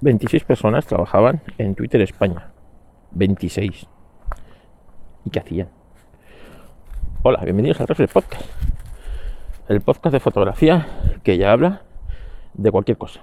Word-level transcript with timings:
26 0.00 0.44
personas 0.44 0.86
trabajaban 0.86 1.42
en 1.58 1.74
Twitter 1.74 2.00
España. 2.00 2.52
26. 3.12 3.86
¿Y 5.24 5.30
qué 5.30 5.40
hacían? 5.40 5.68
Hola, 7.22 7.40
bienvenidos 7.42 7.80
al 7.80 7.88
Reflex 7.88 8.12
Podcast. 8.12 8.44
El 9.68 9.80
podcast 9.80 10.12
de 10.12 10.20
fotografía 10.20 10.86
que 11.24 11.36
ya 11.36 11.50
habla 11.50 11.82
de 12.54 12.70
cualquier 12.70 12.96
cosa. 12.96 13.22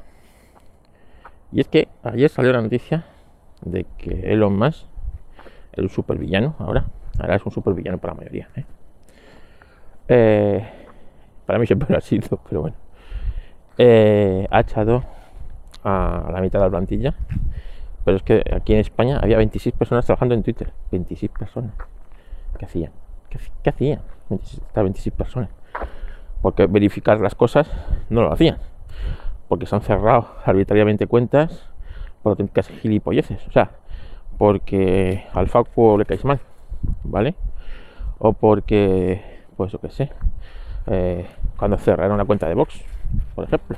Y 1.54 1.62
es 1.62 1.70
que 1.70 1.88
ayer 2.04 2.30
salió 2.30 2.52
la 2.52 2.62
noticia 2.62 3.06
de 3.62 3.86
que 3.98 4.34
Elon 4.34 4.58
Musk, 4.58 4.86
el 5.72 5.90
supervillano, 5.90 6.56
ahora, 6.60 6.88
ahora 7.18 7.36
es 7.36 7.46
un 7.46 7.54
supervillano 7.54 8.00
para 8.00 8.16
la 8.16 8.20
mayoría. 8.20 8.50
¿eh? 8.54 8.66
Eh, 10.10 10.70
para 11.46 11.58
mí 11.58 11.68
siempre 11.68 11.88
lo 11.90 11.98
ha 11.98 12.02
sido, 12.02 12.38
pero 12.50 12.62
bueno. 12.62 12.76
Eh, 13.78 14.46
ha 14.52 14.60
echado 14.60 15.15
a 15.86 16.30
la 16.32 16.42
mitad 16.42 16.60
de 16.60 16.66
la 16.66 16.72
plantilla. 16.72 17.14
Pero 18.04 18.18
es 18.18 18.24
que 18.24 18.44
aquí 18.54 18.74
en 18.74 18.80
España 18.80 19.20
había 19.22 19.38
26 19.38 19.76
personas 19.76 20.06
trabajando 20.06 20.36
en 20.36 20.44
Twitter. 20.44 20.72
26 20.92 21.32
personas. 21.32 21.74
¿Qué 22.58 22.66
hacían? 22.66 22.92
¿Qué, 23.30 23.70
hacían? 23.70 24.02
26, 24.30 24.62
26 24.74 25.16
personas. 25.16 25.50
Porque 26.42 26.68
verificar 26.68 27.20
las 27.20 27.36
cosas 27.36 27.70
no 28.10 28.22
lo 28.22 28.32
hacían. 28.32 28.58
Porque 29.48 29.66
se 29.66 29.76
han 29.76 29.82
cerrado 29.82 30.28
arbitrariamente 30.46 31.08
cuentas 31.08 31.70
por 32.22 32.32
auténticas 32.32 32.68
gilipolleces. 32.68 33.48
O 33.48 33.52
sea, 33.52 33.72
porque 34.38 35.26
al 35.34 35.48
Facu 35.48 35.98
le 35.98 36.06
caes 36.06 36.26
mal. 36.26 36.40
¿Vale? 37.04 37.36
O 38.20 38.34
porque, 38.34 39.44
pues 39.58 39.72
yo 39.72 39.80
qué 39.80 39.90
sé, 39.90 40.12
eh, 40.88 41.26
cuando 41.58 41.78
cerraron 41.78 42.18
la 42.18 42.26
cuenta 42.26 42.48
de 42.48 42.54
Vox, 42.54 42.82
por 43.34 43.46
ejemplo. 43.46 43.78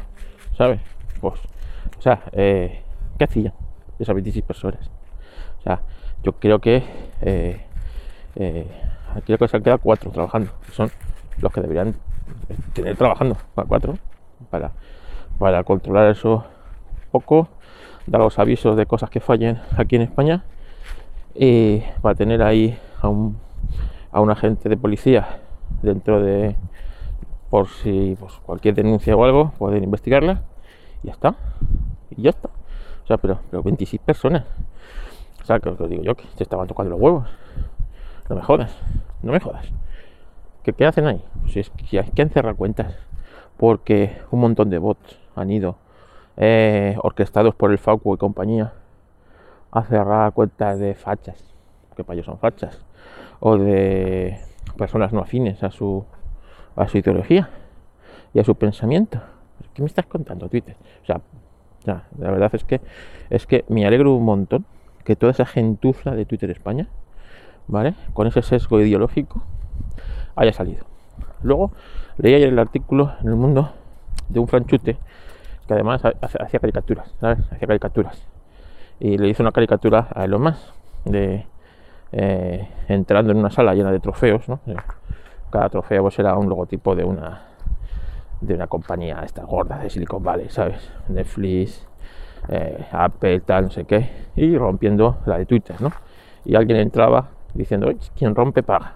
¿Sabes? 0.58 0.82
Pues 1.22 1.40
o 1.98 2.02
sea, 2.02 2.24
eh, 2.32 2.82
¿qué 3.18 3.26
hacían 3.26 3.54
esas 4.00 4.16
26 4.16 4.46
personas? 4.46 4.90
O 5.60 5.62
sea, 5.64 5.82
yo 6.24 6.34
creo 6.34 6.60
que 6.60 6.84
eh, 7.22 7.62
eh, 8.36 8.68
que 9.26 9.48
se 9.48 9.58
han 9.58 9.64
quedado 9.64 9.80
cuatro 9.80 10.12
trabajando, 10.12 10.52
son 10.72 10.92
los 11.40 11.52
que 11.52 11.62
deberían 11.62 11.96
tener 12.74 12.96
trabajando, 12.96 13.38
para 13.56 13.68
cuatro, 13.68 13.98
para, 14.50 14.72
para 15.40 15.64
controlar 15.64 16.12
eso 16.12 16.46
poco, 17.12 17.48
dar 18.06 18.22
los 18.22 18.38
avisos 18.40 18.76
de 18.78 18.86
cosas 18.86 19.10
que 19.10 19.20
fallen 19.20 19.60
aquí 19.78 19.96
en 19.96 20.04
España 20.04 20.44
y 21.36 21.82
para 22.02 22.16
tener 22.16 22.42
ahí 22.42 22.78
a 23.02 23.08
un, 23.08 23.38
a 24.12 24.22
un 24.22 24.30
agente 24.30 24.70
de 24.70 24.78
policía 24.78 25.40
dentro 25.82 26.22
de 26.22 26.56
por 27.50 27.70
si 27.70 28.16
pues, 28.20 28.34
cualquier 28.46 28.76
denuncia 28.76 29.16
o 29.16 29.24
algo, 29.24 29.52
poder 29.58 29.84
investigarla 29.84 30.42
ya 31.04 31.12
está 31.12 31.36
y 32.12 32.24
ya 32.24 32.30
está. 32.32 32.50
O 33.04 33.08
sea, 33.08 33.18
pero, 33.18 33.40
pero 33.50 33.64
26 33.64 34.02
personas. 34.02 34.44
O 35.42 35.46
sea, 35.46 35.60
que 35.60 35.70
os 35.70 35.90
digo 35.90 36.04
yo, 36.04 36.16
que 36.16 36.26
se 36.36 36.44
estaban 36.44 36.68
tocando 36.68 36.92
los 36.92 37.00
huevos. 37.00 37.28
No 38.30 38.36
me 38.36 38.42
jodas, 38.42 38.76
no 39.22 39.32
me 39.32 39.40
jodas. 39.40 39.66
¿Qué, 40.64 40.74
qué 40.74 40.86
hacen 40.86 41.08
ahí? 41.08 41.24
Pues 41.42 41.56
es 41.58 41.70
que 41.70 42.00
hay 42.00 42.10
que 42.12 42.22
encerrar 42.22 42.56
cuentas. 42.56 42.96
Porque 43.56 44.18
un 44.32 44.42
montón 44.42 44.70
de 44.70 44.78
bots 44.78 45.18
han 45.36 45.50
ido 45.50 45.78
eh, 46.36 46.98
orquestados 47.02 47.56
por 47.56 47.72
el 47.72 47.80
FACU 47.80 48.14
y 48.14 48.18
compañía 48.18 48.74
a 49.72 49.84
cerrar 49.84 50.34
cuentas 50.34 50.80
de 50.80 50.94
fachas, 50.94 51.54
que 51.96 52.04
para 52.04 52.16
ellos 52.16 52.26
son 52.26 52.38
fachas, 52.38 52.84
o 53.40 53.58
de 53.58 54.40
personas 54.78 55.14
no 55.14 55.22
afines 55.22 55.64
a 55.64 55.72
su, 55.72 56.06
a 56.76 56.88
su 56.88 56.98
ideología 56.98 57.50
y 58.34 58.40
a 58.40 58.44
su 58.44 58.56
pensamiento. 58.56 59.20
¿Qué 59.74 59.82
me 59.82 59.88
estás 59.88 60.06
contando, 60.06 60.50
Twitter? 60.50 60.76
O 61.04 61.06
sea, 61.06 61.22
la 61.86 62.32
verdad 62.32 62.50
es 62.54 62.64
que 62.64 62.82
es 63.30 63.46
que 63.46 63.64
me 63.70 63.86
alegro 63.86 64.14
un 64.16 64.26
montón 64.26 64.66
que 65.04 65.16
toda 65.16 65.32
esa 65.32 65.46
gentuza 65.46 66.12
de 66.12 66.26
Twitter 66.26 66.50
España, 66.50 66.88
¿vale? 67.68 67.96
Con 68.14 68.28
ese 68.28 68.42
sesgo 68.42 68.82
ideológico 68.82 69.44
haya 70.36 70.54
salido. 70.54 70.86
Luego 71.44 71.72
leí 72.18 72.34
ayer 72.34 72.50
el 72.50 72.60
artículo 72.60 73.14
en 73.22 73.30
el 73.30 73.36
mundo 73.36 73.72
de 74.30 74.40
un 74.40 74.48
franchute 74.48 74.98
que 75.68 75.74
además 75.74 76.02
hacía 76.04 76.60
caricaturas, 76.60 77.14
¿sabes? 77.20 77.40
Hacía 77.52 77.68
caricaturas. 77.68 78.22
Y 79.00 79.18
le 79.18 79.30
hizo 79.30 79.44
una 79.44 79.52
caricatura 79.52 80.08
a 80.14 80.26
Elon 80.26 80.42
Musk 80.42 80.74
de 81.06 81.46
eh, 82.12 82.68
entrando 82.88 83.32
en 83.32 83.38
una 83.38 83.52
sala 83.52 83.74
llena 83.74 83.92
de 83.92 84.00
trofeos, 84.00 84.48
¿no? 84.50 84.60
Cada 85.50 85.70
trofeo 85.70 86.02
pues, 86.04 86.20
era 86.20 86.36
un 86.38 86.50
logotipo 86.50 86.96
de 86.96 87.04
una 87.04 87.47
de 88.42 88.54
una 88.54 88.68
compañía 88.68 89.22
esta 89.24 89.44
gorda 89.44 89.80
de 89.80 89.90
Silicon 89.90 90.24
Valley, 90.24 90.50
¿sabes? 90.50 90.92
Netflix, 91.08 91.86
eh, 92.50 92.86
Apple, 92.92 93.42
tal, 93.42 93.66
no 93.66 93.72
sé 93.72 93.86
qué, 93.86 94.10
y 94.36 94.58
rompiendo 94.58 95.18
la 95.26 95.38
de 95.38 95.46
Twitter, 95.46 95.76
¿no? 95.82 95.92
Y 96.46 96.56
alguien 96.56 96.80
entraba 96.80 97.30
diciendo, 97.54 97.92
quien 98.16 98.36
rompe 98.36 98.64
paga, 98.64 98.96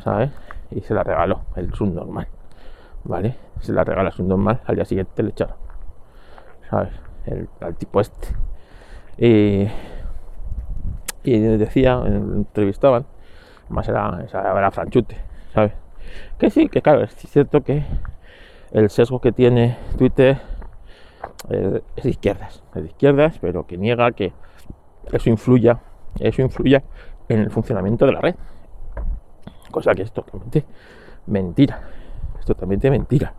¿sabes? 0.00 0.30
Y 0.70 0.80
se 0.82 0.94
la 0.94 1.02
regaló 1.02 1.40
el 1.56 1.72
subnormal, 1.74 2.28
¿vale? 3.04 3.36
Se 3.60 3.72
la 3.72 3.84
regala 3.84 4.10
el 4.10 4.14
subnormal, 4.14 4.60
al 4.66 4.76
día 4.76 4.84
siguiente 4.84 5.22
le 5.22 5.30
echaron, 5.30 5.56
¿sabes? 6.68 6.92
El, 7.26 7.48
al 7.60 7.74
tipo 7.76 8.00
este. 8.00 8.28
Y, 9.16 9.68
y 11.22 11.38
decía, 11.38 12.02
entrevistaban, 12.04 13.06
más 13.70 13.88
era, 13.88 14.24
era 14.30 14.70
franchute, 14.70 15.16
¿sabes? 15.54 15.72
Que 16.38 16.50
sí, 16.50 16.68
que 16.68 16.82
claro, 16.82 17.02
es 17.02 17.14
cierto 17.14 17.62
que 17.62 17.84
el 18.72 18.90
sesgo 18.90 19.20
que 19.20 19.32
tiene 19.32 19.76
Twitter 19.96 20.38
eh, 21.50 21.80
es 21.96 22.04
de 22.04 22.10
izquierdas, 22.10 22.62
es 22.74 22.82
de 22.82 22.88
izquierdas, 22.88 23.38
pero 23.40 23.66
que 23.66 23.78
niega 23.78 24.10
que 24.12 24.32
eso 25.12 25.30
influya, 25.30 25.80
eso 26.18 26.42
influya 26.42 26.82
en 27.28 27.40
el 27.40 27.50
funcionamiento 27.50 28.06
de 28.06 28.12
la 28.12 28.20
red. 28.20 28.34
Cosa 29.70 29.94
que 29.94 30.02
es 30.02 30.12
totalmente 30.12 30.64
mentira. 31.26 31.80
Es 32.38 32.46
totalmente 32.46 32.90
mentira. 32.90 33.34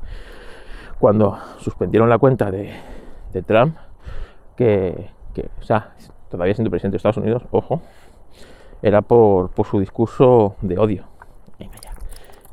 Cuando 1.00 1.38
suspendieron 1.60 2.10
la 2.10 2.18
cuenta 2.18 2.52
de, 2.52 2.74
Trump, 3.46 3.76
que, 4.56 5.12
o 5.60 5.64
sea, 5.64 5.94
todavía 6.30 6.56
siendo 6.56 6.72
presidente 6.72 6.94
de 6.94 6.98
Estados 6.98 7.18
Unidos, 7.18 7.44
ojo, 7.52 7.82
era 8.82 9.02
por, 9.02 9.50
por 9.52 9.66
su 9.66 9.80
discurso 9.80 10.56
de 10.62 10.78
odio. 10.78 11.06
Venga 11.60 11.76
ya 11.84 11.95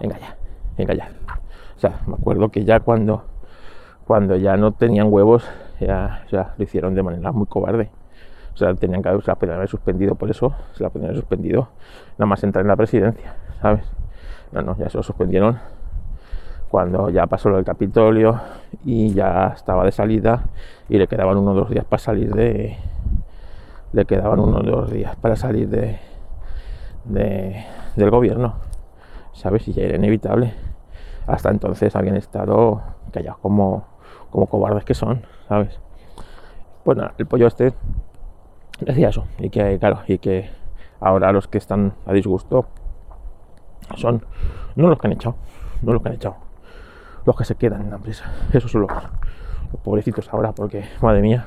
venga 0.02 0.18
ya, 0.18 0.36
venga 0.76 0.94
ya. 0.94 1.08
O 1.76 1.80
sea, 1.80 2.00
me 2.06 2.14
acuerdo 2.14 2.48
que 2.50 2.64
ya 2.64 2.80
cuando, 2.80 3.24
cuando 4.04 4.36
ya 4.36 4.56
no 4.56 4.72
tenían 4.72 5.08
huevos, 5.10 5.48
ya, 5.80 6.24
lo 6.30 6.64
hicieron 6.64 6.94
de 6.94 7.02
manera 7.02 7.32
muy 7.32 7.46
cobarde. 7.46 7.90
O 8.54 8.56
sea, 8.56 8.74
tenían 8.74 9.02
que 9.02 9.08
haber, 9.08 9.22
se 9.22 9.32
la 9.46 9.54
haber 9.54 9.68
suspendido 9.68 10.14
por 10.14 10.30
eso, 10.30 10.54
se 10.74 10.82
la 10.82 10.90
podían 10.90 11.10
haber 11.10 11.20
suspendido 11.20 11.68
nada 12.18 12.26
más 12.26 12.42
entrar 12.44 12.62
en 12.62 12.68
la 12.68 12.76
presidencia, 12.76 13.34
¿sabes? 13.62 13.84
No, 14.52 14.60
no, 14.60 14.76
ya 14.76 14.90
se 14.90 14.98
lo 14.98 15.02
suspendieron 15.02 15.58
cuando 16.68 17.10
ya 17.10 17.26
pasó 17.26 17.50
lo 17.50 17.56
del 17.56 17.64
Capitolio 17.64 18.40
y 18.84 19.12
ya 19.12 19.52
estaba 19.54 19.84
de 19.84 19.92
salida 19.92 20.44
y 20.88 20.98
le 20.98 21.06
quedaban 21.06 21.36
unos 21.36 21.54
dos 21.54 21.70
días 21.70 21.84
para 21.84 22.02
salir 22.02 22.32
de 22.32 22.76
le 23.92 24.04
quedaban 24.06 24.40
unos 24.40 24.64
dos 24.64 24.90
días 24.90 25.14
para 25.16 25.36
salir 25.36 25.68
de, 25.68 25.98
de 27.04 27.62
del 27.94 28.10
gobierno 28.10 28.54
¿sabes? 29.32 29.66
Y 29.68 29.72
ya 29.72 29.82
era 29.82 29.96
inevitable. 29.96 30.54
Hasta 31.26 31.50
entonces 31.50 31.94
habían 31.96 32.16
estado 32.16 32.82
callados 33.12 33.38
como, 33.40 33.86
como 34.30 34.46
cobardes 34.46 34.84
que 34.84 34.94
son, 34.94 35.22
¿sabes? 35.48 35.78
Pues 36.84 36.98
nada, 36.98 37.14
el 37.18 37.26
pollo 37.26 37.46
este 37.46 37.74
decía 38.80 39.10
eso, 39.10 39.26
y 39.38 39.50
que, 39.50 39.78
claro, 39.78 40.00
y 40.06 40.18
que 40.18 40.50
ahora 41.00 41.32
los 41.32 41.46
que 41.46 41.58
están 41.58 41.94
a 42.06 42.12
disgusto 42.12 42.66
son 43.96 44.24
no 44.74 44.88
los 44.88 44.98
que 44.98 45.06
han 45.06 45.12
echado, 45.12 45.36
no 45.82 45.92
los 45.92 46.02
que 46.02 46.08
han 46.08 46.14
echado, 46.14 46.36
los 47.24 47.36
que 47.36 47.44
se 47.44 47.54
quedan 47.54 47.82
en 47.82 47.90
la 47.90 47.96
empresa. 47.96 48.32
Esos 48.52 48.70
son 48.70 48.82
los, 48.82 48.90
pobrecitos 49.84 50.28
ahora, 50.32 50.52
porque, 50.52 50.84
madre 51.00 51.22
mía, 51.22 51.46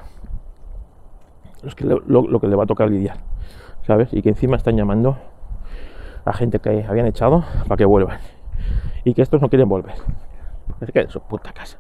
los 1.63 1.75
que 1.75 1.86
lo, 1.86 2.00
lo, 2.06 2.39
que 2.39 2.48
le 2.48 2.56
va 2.56 2.63
a 2.63 2.68
tocar 2.68 2.89
lidiar, 2.89 3.18
¿sabes? 3.86 4.13
Y 4.13 4.21
que 4.21 4.30
encima 4.30 4.57
están 4.57 4.77
llamando 4.77 5.18
a 6.25 6.33
gente 6.33 6.60
que 6.60 6.83
habían 6.88 7.06
echado 7.06 7.45
para 7.68 7.77
que 7.77 7.86
vuelvan. 7.86 8.19
Y 9.04 9.13
que 9.13 9.22
estos 9.22 9.42
no 9.42 9.50
quieren 9.50 9.69
volver. 9.69 9.95
Es 10.81 10.92
que 10.92 11.01
en 11.01 11.10
su 11.10 11.22
puta 11.22 11.54
casa. 11.54 11.77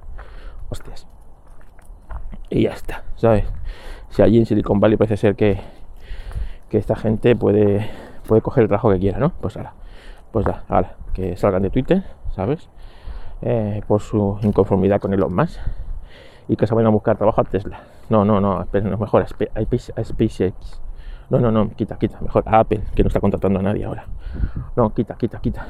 Hostias. 0.69 1.07
Y 2.49 2.63
ya 2.63 2.71
está, 2.71 3.03
¿sabes? 3.15 3.45
Si 4.09 4.21
allí 4.21 4.37
en 4.37 4.45
Silicon 4.45 4.79
Valley 4.79 4.97
parece 4.97 5.17
ser 5.17 5.35
que, 5.35 5.59
que 6.69 6.77
esta 6.77 6.95
gente 6.95 7.35
puede, 7.35 7.89
puede 8.27 8.41
coger 8.41 8.63
el 8.63 8.67
trabajo 8.67 8.91
que 8.91 8.99
quiera, 8.99 9.17
¿no? 9.17 9.31
Pues 9.41 9.57
ahora, 9.57 9.73
pues 10.31 10.45
ahora, 10.69 10.95
que 11.13 11.35
salgan 11.35 11.63
de 11.63 11.71
Twitter, 11.71 12.03
¿sabes? 12.35 12.69
Eh, 13.41 13.81
por 13.87 14.01
su 14.01 14.37
inconformidad 14.43 15.01
con 15.01 15.13
Elon 15.13 15.35
Musk 15.35 15.59
y 16.47 16.55
que 16.55 16.67
se 16.67 16.75
vayan 16.75 16.87
a 16.87 16.91
buscar 16.91 17.17
trabajo 17.17 17.41
a 17.41 17.43
Tesla. 17.43 17.81
No, 18.09 18.23
no, 18.23 18.39
no, 18.39 18.63
no 18.63 18.97
mejor 18.97 19.23
a 19.23 19.27
SpaceX 19.27 20.81
no, 21.29 21.39
no, 21.39 21.51
no, 21.51 21.69
quita, 21.71 21.97
quita. 21.97 22.19
Mejor 22.21 22.43
a 22.45 22.59
Apple, 22.59 22.81
que 22.93 23.03
no 23.03 23.07
está 23.07 23.19
contratando 23.19 23.59
a 23.59 23.63
nadie 23.63 23.85
ahora. 23.85 24.05
No, 24.75 24.93
quita, 24.93 25.15
quita, 25.15 25.39
quita. 25.39 25.65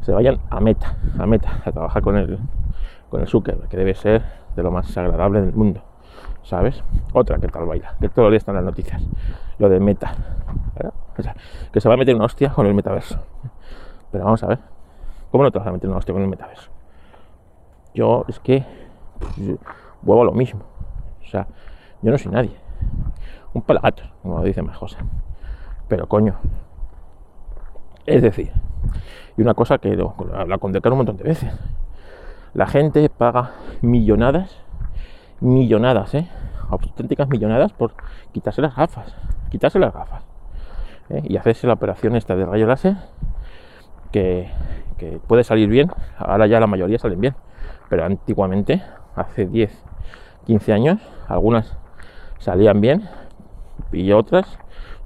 se 0.00 0.12
vayan 0.12 0.38
a 0.50 0.60
Meta, 0.60 0.96
a 1.18 1.26
Meta, 1.26 1.60
a 1.64 1.72
trabajar 1.72 2.02
con 2.02 2.16
el, 2.16 2.38
con 3.10 3.20
el 3.20 3.26
Zuckerberg, 3.26 3.68
que 3.68 3.76
debe 3.76 3.94
ser 3.94 4.22
de 4.54 4.62
lo 4.62 4.70
más 4.70 4.96
agradable 4.96 5.40
del 5.40 5.54
mundo, 5.54 5.82
¿sabes? 6.42 6.82
Otra 7.12 7.38
que 7.38 7.48
tal 7.48 7.66
baila, 7.66 7.94
que 8.00 8.08
todo 8.08 8.26
el 8.26 8.32
día 8.32 8.38
están 8.38 8.54
las 8.54 8.64
noticias, 8.64 9.02
lo 9.58 9.68
de 9.68 9.80
Meta, 9.80 10.14
que 11.72 11.80
se 11.80 11.88
va 11.88 11.94
a 11.94 11.98
meter 11.98 12.14
una 12.14 12.26
hostia 12.26 12.50
con 12.50 12.66
el 12.66 12.74
metaverso. 12.74 13.18
Pero 14.10 14.24
vamos 14.24 14.42
a 14.42 14.46
ver, 14.46 14.58
¿cómo 15.30 15.44
no 15.44 15.50
te 15.50 15.58
vas 15.58 15.68
a 15.68 15.72
meter 15.72 15.88
una 15.88 15.98
hostia 15.98 16.12
con 16.12 16.22
el 16.22 16.28
metaverso? 16.28 16.70
Yo 17.94 18.24
es 18.28 18.38
que 18.40 18.64
pues, 19.18 19.58
vuelvo 20.02 20.22
a 20.22 20.26
lo 20.26 20.32
mismo, 20.32 20.62
o 21.22 21.26
sea, 21.26 21.46
yo 22.02 22.10
no 22.10 22.18
soy 22.18 22.32
nadie, 22.32 22.56
un 23.52 23.62
pelagato, 23.62 24.02
como 24.22 24.42
dice 24.42 24.62
más 24.62 24.76
José, 24.76 24.98
pero 25.88 26.06
coño, 26.06 26.36
es 28.06 28.22
decir, 28.22 28.52
y 29.36 29.42
una 29.42 29.54
cosa 29.54 29.78
que 29.78 29.96
lo, 29.96 30.14
la 30.46 30.58
condecar 30.58 30.92
un 30.92 30.98
montón 30.98 31.16
de 31.16 31.24
veces, 31.24 31.52
la 32.54 32.66
gente 32.66 33.08
paga 33.08 33.52
millonadas, 33.82 34.56
millonadas, 35.40 36.14
¿eh? 36.14 36.28
auténticas 36.70 37.28
millonadas 37.28 37.72
por 37.72 37.92
quitarse 38.32 38.60
las 38.60 38.74
gafas, 38.74 39.14
quitarse 39.50 39.78
las 39.78 39.94
gafas 39.94 40.22
¿eh? 41.10 41.22
y 41.24 41.36
hacerse 41.36 41.66
la 41.66 41.74
operación 41.74 42.16
esta 42.16 42.36
de 42.36 42.44
rayo 42.44 42.66
láser 42.66 42.96
que, 44.12 44.50
que, 44.98 45.20
puede 45.26 45.44
salir 45.44 45.68
bien, 45.68 45.90
ahora 46.18 46.46
ya 46.46 46.60
la 46.60 46.66
mayoría 46.66 46.98
salen 46.98 47.20
bien, 47.20 47.34
pero 47.88 48.04
antiguamente, 48.04 48.82
hace 49.14 49.46
10, 49.46 49.70
15 50.46 50.72
años, 50.72 51.00
algunas 51.28 51.76
salían 52.38 52.80
bien 52.80 53.08
y 53.92 54.12
otras, 54.12 54.58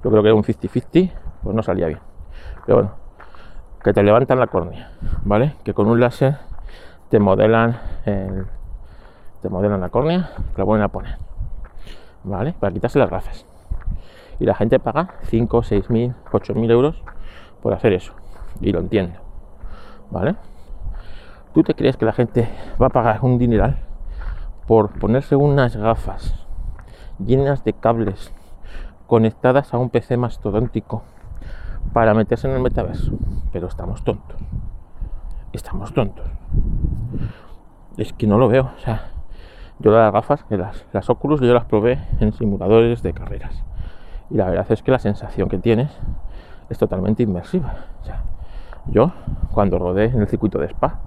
yo 0.03 0.09
creo 0.09 0.21
que 0.21 0.29
era 0.29 0.35
un 0.35 0.43
50-50, 0.43 1.11
pues 1.43 1.55
no 1.55 1.63
salía 1.63 1.87
bien. 1.87 1.99
Pero 2.65 2.77
bueno, 2.77 2.91
que 3.83 3.93
te 3.93 4.03
levantan 4.03 4.39
la 4.39 4.47
córnea, 4.47 4.91
¿vale? 5.23 5.55
Que 5.63 5.73
con 5.73 5.87
un 5.87 5.99
láser 5.99 6.37
te 7.09 7.19
modelan 7.19 7.77
el, 8.05 8.45
te 9.41 9.49
modelan 9.49 9.81
la 9.81 9.89
córnea, 9.89 10.31
la 10.55 10.63
vuelven 10.63 10.83
a 10.83 10.87
poner, 10.87 11.17
¿vale? 12.23 12.53
Para 12.59 12.73
quitarse 12.73 12.99
las 12.99 13.09
gafas. 13.09 13.45
Y 14.39 14.45
la 14.45 14.55
gente 14.55 14.79
paga 14.79 15.15
5, 15.23 15.63
6 15.63 15.89
mil, 15.89 16.15
8 16.31 16.53
mil 16.55 16.71
euros 16.71 17.01
por 17.61 17.73
hacer 17.73 17.93
eso. 17.93 18.13
Y 18.61 18.71
lo 18.71 18.79
entiendo, 18.79 19.19
¿vale? 20.11 20.35
¿Tú 21.53 21.63
te 21.63 21.75
crees 21.75 21.97
que 21.97 22.05
la 22.05 22.13
gente 22.13 22.49
va 22.81 22.87
a 22.87 22.89
pagar 22.89 23.19
un 23.21 23.37
dineral 23.37 23.77
por 24.65 24.97
ponerse 24.97 25.35
unas 25.35 25.75
gafas 25.75 26.42
llenas 27.19 27.63
de 27.63 27.73
cables 27.73 28.31
conectadas 29.07 29.73
a 29.73 29.77
un 29.77 29.89
PC 29.89 30.17
mastodóntico 30.17 31.03
para 31.93 32.13
meterse 32.13 32.47
en 32.47 32.55
el 32.55 32.61
metaverso? 32.61 33.13
Pero 33.51 33.67
estamos 33.67 34.03
tontos. 34.03 34.37
Estamos 35.51 35.93
tontos 35.93 36.25
es 37.97 38.13
que 38.13 38.27
no 38.27 38.37
lo 38.37 38.47
veo. 38.47 38.71
O 38.75 38.79
sea, 38.79 39.09
yo 39.79 39.91
las 39.91 40.11
gafas, 40.11 40.45
las, 40.49 40.85
las 40.91 41.09
Oculus, 41.09 41.41
yo 41.41 41.53
las 41.53 41.65
probé 41.65 41.99
en 42.19 42.33
simuladores 42.33 43.03
de 43.03 43.13
carreras. 43.13 43.63
Y 44.29 44.35
la 44.35 44.49
verdad 44.49 44.65
es 44.69 44.81
que 44.81 44.91
la 44.91 44.99
sensación 44.99 45.49
que 45.49 45.59
tienes 45.59 45.91
es 46.69 46.77
totalmente 46.77 47.23
inmersiva. 47.23 47.75
O 48.01 48.05
sea, 48.05 48.23
yo, 48.87 49.11
cuando 49.53 49.79
rodé 49.79 50.05
en 50.05 50.21
el 50.21 50.27
circuito 50.27 50.59
de 50.59 50.67
Spa, 50.67 50.99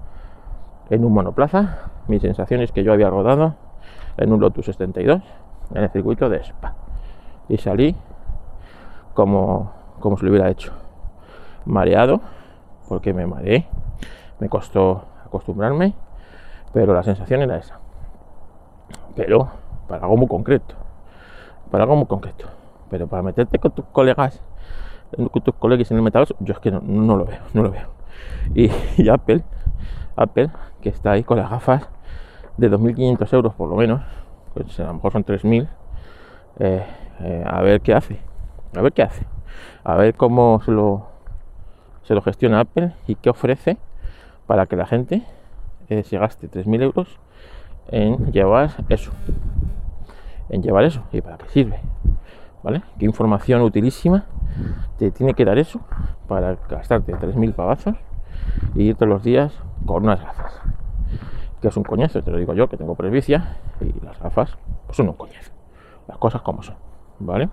en 0.89 1.03
un 1.03 1.13
monoplaza, 1.13 1.89
mi 2.07 2.19
sensación 2.19 2.61
es 2.61 2.71
que 2.71 2.83
yo 2.83 2.93
había 2.93 3.09
rodado 3.09 3.55
en 4.17 4.31
un 4.31 4.39
Lotus 4.39 4.65
72 4.65 5.21
en 5.73 5.83
el 5.83 5.89
circuito 5.89 6.29
de 6.29 6.43
Spa. 6.43 6.75
Y 7.49 7.57
salí 7.57 7.95
como, 9.13 9.71
como 9.99 10.17
si 10.17 10.25
lo 10.25 10.31
hubiera 10.31 10.49
hecho. 10.49 10.73
Mareado, 11.65 12.21
porque 12.87 13.13
me 13.13 13.25
mareé. 13.25 13.67
Me 14.39 14.49
costó 14.49 15.05
acostumbrarme 15.25 15.93
pero 16.73 16.93
la 16.93 17.03
sensación 17.03 17.41
era 17.41 17.57
esa. 17.57 17.79
Pero 19.15 19.49
para 19.87 20.03
algo 20.03 20.17
muy 20.17 20.27
concreto. 20.27 20.75
Para 21.71 21.85
algo 21.85 21.95
muy 21.95 22.05
concreto. 22.05 22.45
Pero 22.89 23.07
para 23.07 23.23
meterte 23.23 23.59
con 23.59 23.71
tus 23.71 23.85
colegas, 23.85 24.41
con 25.15 25.41
tus 25.41 25.55
colegas 25.55 25.89
en 25.91 25.97
el 25.97 26.03
metaverso, 26.03 26.35
yo 26.39 26.53
es 26.53 26.59
que 26.59 26.71
no, 26.71 27.17
lo 27.17 27.25
veo, 27.25 27.39
no 27.53 27.63
lo 27.63 27.71
veo. 27.71 27.89
Y, 28.53 29.09
Apple, 29.09 29.43
Apple, 30.15 30.49
que 30.81 30.89
está 30.89 31.11
ahí 31.11 31.23
con 31.23 31.37
las 31.37 31.49
gafas 31.49 31.89
de 32.57 32.69
2.500 32.71 33.33
euros 33.33 33.53
por 33.55 33.69
lo 33.69 33.75
menos, 33.75 34.01
pues 34.63 34.79
a 34.79 34.85
lo 34.85 34.95
mejor 34.95 35.11
son 35.11 35.23
3.000, 35.23 35.67
eh, 36.59 36.85
eh, 37.19 37.43
a 37.45 37.61
ver 37.61 37.81
qué 37.81 37.93
hace. 37.93 38.19
A 38.75 38.81
ver 38.81 38.93
qué 38.93 39.03
hace. 39.03 39.25
A 39.83 39.95
ver 39.95 40.15
cómo 40.15 40.61
se 40.63 40.71
lo, 40.71 41.07
se 42.03 42.13
lo 42.13 42.21
gestiona 42.21 42.61
Apple 42.61 42.93
y 43.07 43.15
qué 43.15 43.29
ofrece 43.29 43.77
para 44.45 44.65
que 44.65 44.75
la 44.75 44.85
gente 44.85 45.23
eh, 45.89 46.03
se 46.03 46.17
gaste 46.17 46.49
3.000 46.49 46.81
euros 46.81 47.19
en 47.89 48.31
llevar 48.31 48.71
eso. 48.89 49.11
En 50.49 50.61
llevar 50.61 50.83
eso. 50.85 51.03
¿Y 51.11 51.21
para 51.21 51.37
qué 51.37 51.49
sirve? 51.49 51.79
¿Vale? 52.63 52.81
¿Qué 52.99 53.05
información 53.05 53.61
utilísima 53.61 54.25
te 54.97 55.11
tiene 55.11 55.33
que 55.33 55.45
dar 55.45 55.57
eso 55.57 55.81
para 56.27 56.55
gastarte 56.69 57.13
3.000 57.13 57.53
pavazos 57.53 57.95
y 58.75 58.83
ir 58.83 58.95
todos 58.95 59.09
los 59.09 59.23
días 59.23 59.53
con 59.85 60.03
unas 60.03 60.21
gafas? 60.21 60.61
Que 61.61 61.69
es 61.69 61.77
un 61.77 61.83
coñazo, 61.83 62.21
te 62.21 62.31
lo 62.31 62.37
digo 62.37 62.53
yo, 62.53 62.67
que 62.67 62.77
tengo 62.77 62.95
presbicia 62.95 63.57
y 63.81 63.93
las 64.05 64.19
gafas 64.19 64.57
pues 64.85 64.97
son 64.97 65.09
un 65.09 65.15
coñazo. 65.15 65.51
Las 66.07 66.17
cosas 66.17 66.41
como 66.41 66.63
son, 66.63 66.75
¿vale? 67.19 67.49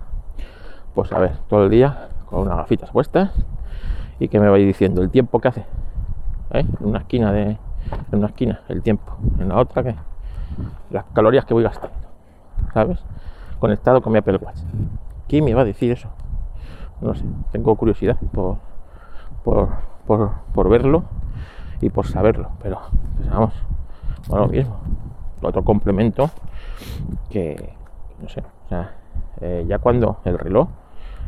Pues 0.93 1.11
a 1.11 1.19
ver, 1.19 1.37
todo 1.49 1.65
el 1.65 1.69
día 1.69 2.09
con 2.25 2.41
unas 2.41 2.57
gafitas 2.57 2.91
puestas 2.91 3.31
y 4.19 4.27
que 4.27 4.39
me 4.39 4.49
vaya 4.49 4.65
diciendo 4.65 5.01
el 5.01 5.09
tiempo 5.09 5.39
que 5.39 5.47
hace 5.49 5.65
¿eh? 6.51 6.65
en 6.79 6.87
una 6.87 6.99
esquina 6.99 7.31
de, 7.31 7.43
en 7.43 7.59
una 8.17 8.27
esquina 8.27 8.61
el 8.69 8.81
tiempo, 8.81 9.17
en 9.39 9.49
la 9.49 9.57
otra 9.57 9.83
que 9.83 9.95
las 10.89 11.05
calorías 11.13 11.45
que 11.45 11.53
voy 11.53 11.63
gastando, 11.63 11.95
¿sabes? 12.73 13.03
Conectado 13.59 14.01
con 14.01 14.13
mi 14.13 14.19
Apple 14.19 14.37
Watch. 14.37 14.59
¿Quién 15.27 15.43
me 15.43 15.53
va 15.53 15.61
a 15.61 15.65
decir 15.65 15.91
eso? 15.91 16.09
No 17.01 17.13
sé, 17.15 17.25
tengo 17.51 17.75
curiosidad 17.75 18.17
por, 18.31 18.57
por, 19.43 19.69
por, 20.53 20.69
verlo 20.69 21.03
y 21.81 21.89
por 21.89 22.07
saberlo, 22.07 22.51
pero 22.61 22.79
vamos, 23.29 23.53
lo 24.29 24.47
mismo. 24.47 24.79
Otro 25.41 25.63
complemento 25.63 26.29
que, 27.29 27.73
no 28.21 28.29
sé, 28.29 28.41
o 28.65 28.69
sea, 28.69 28.95
eh, 29.41 29.65
ya 29.67 29.79
cuando 29.79 30.17
el 30.25 30.37
reloj, 30.37 30.69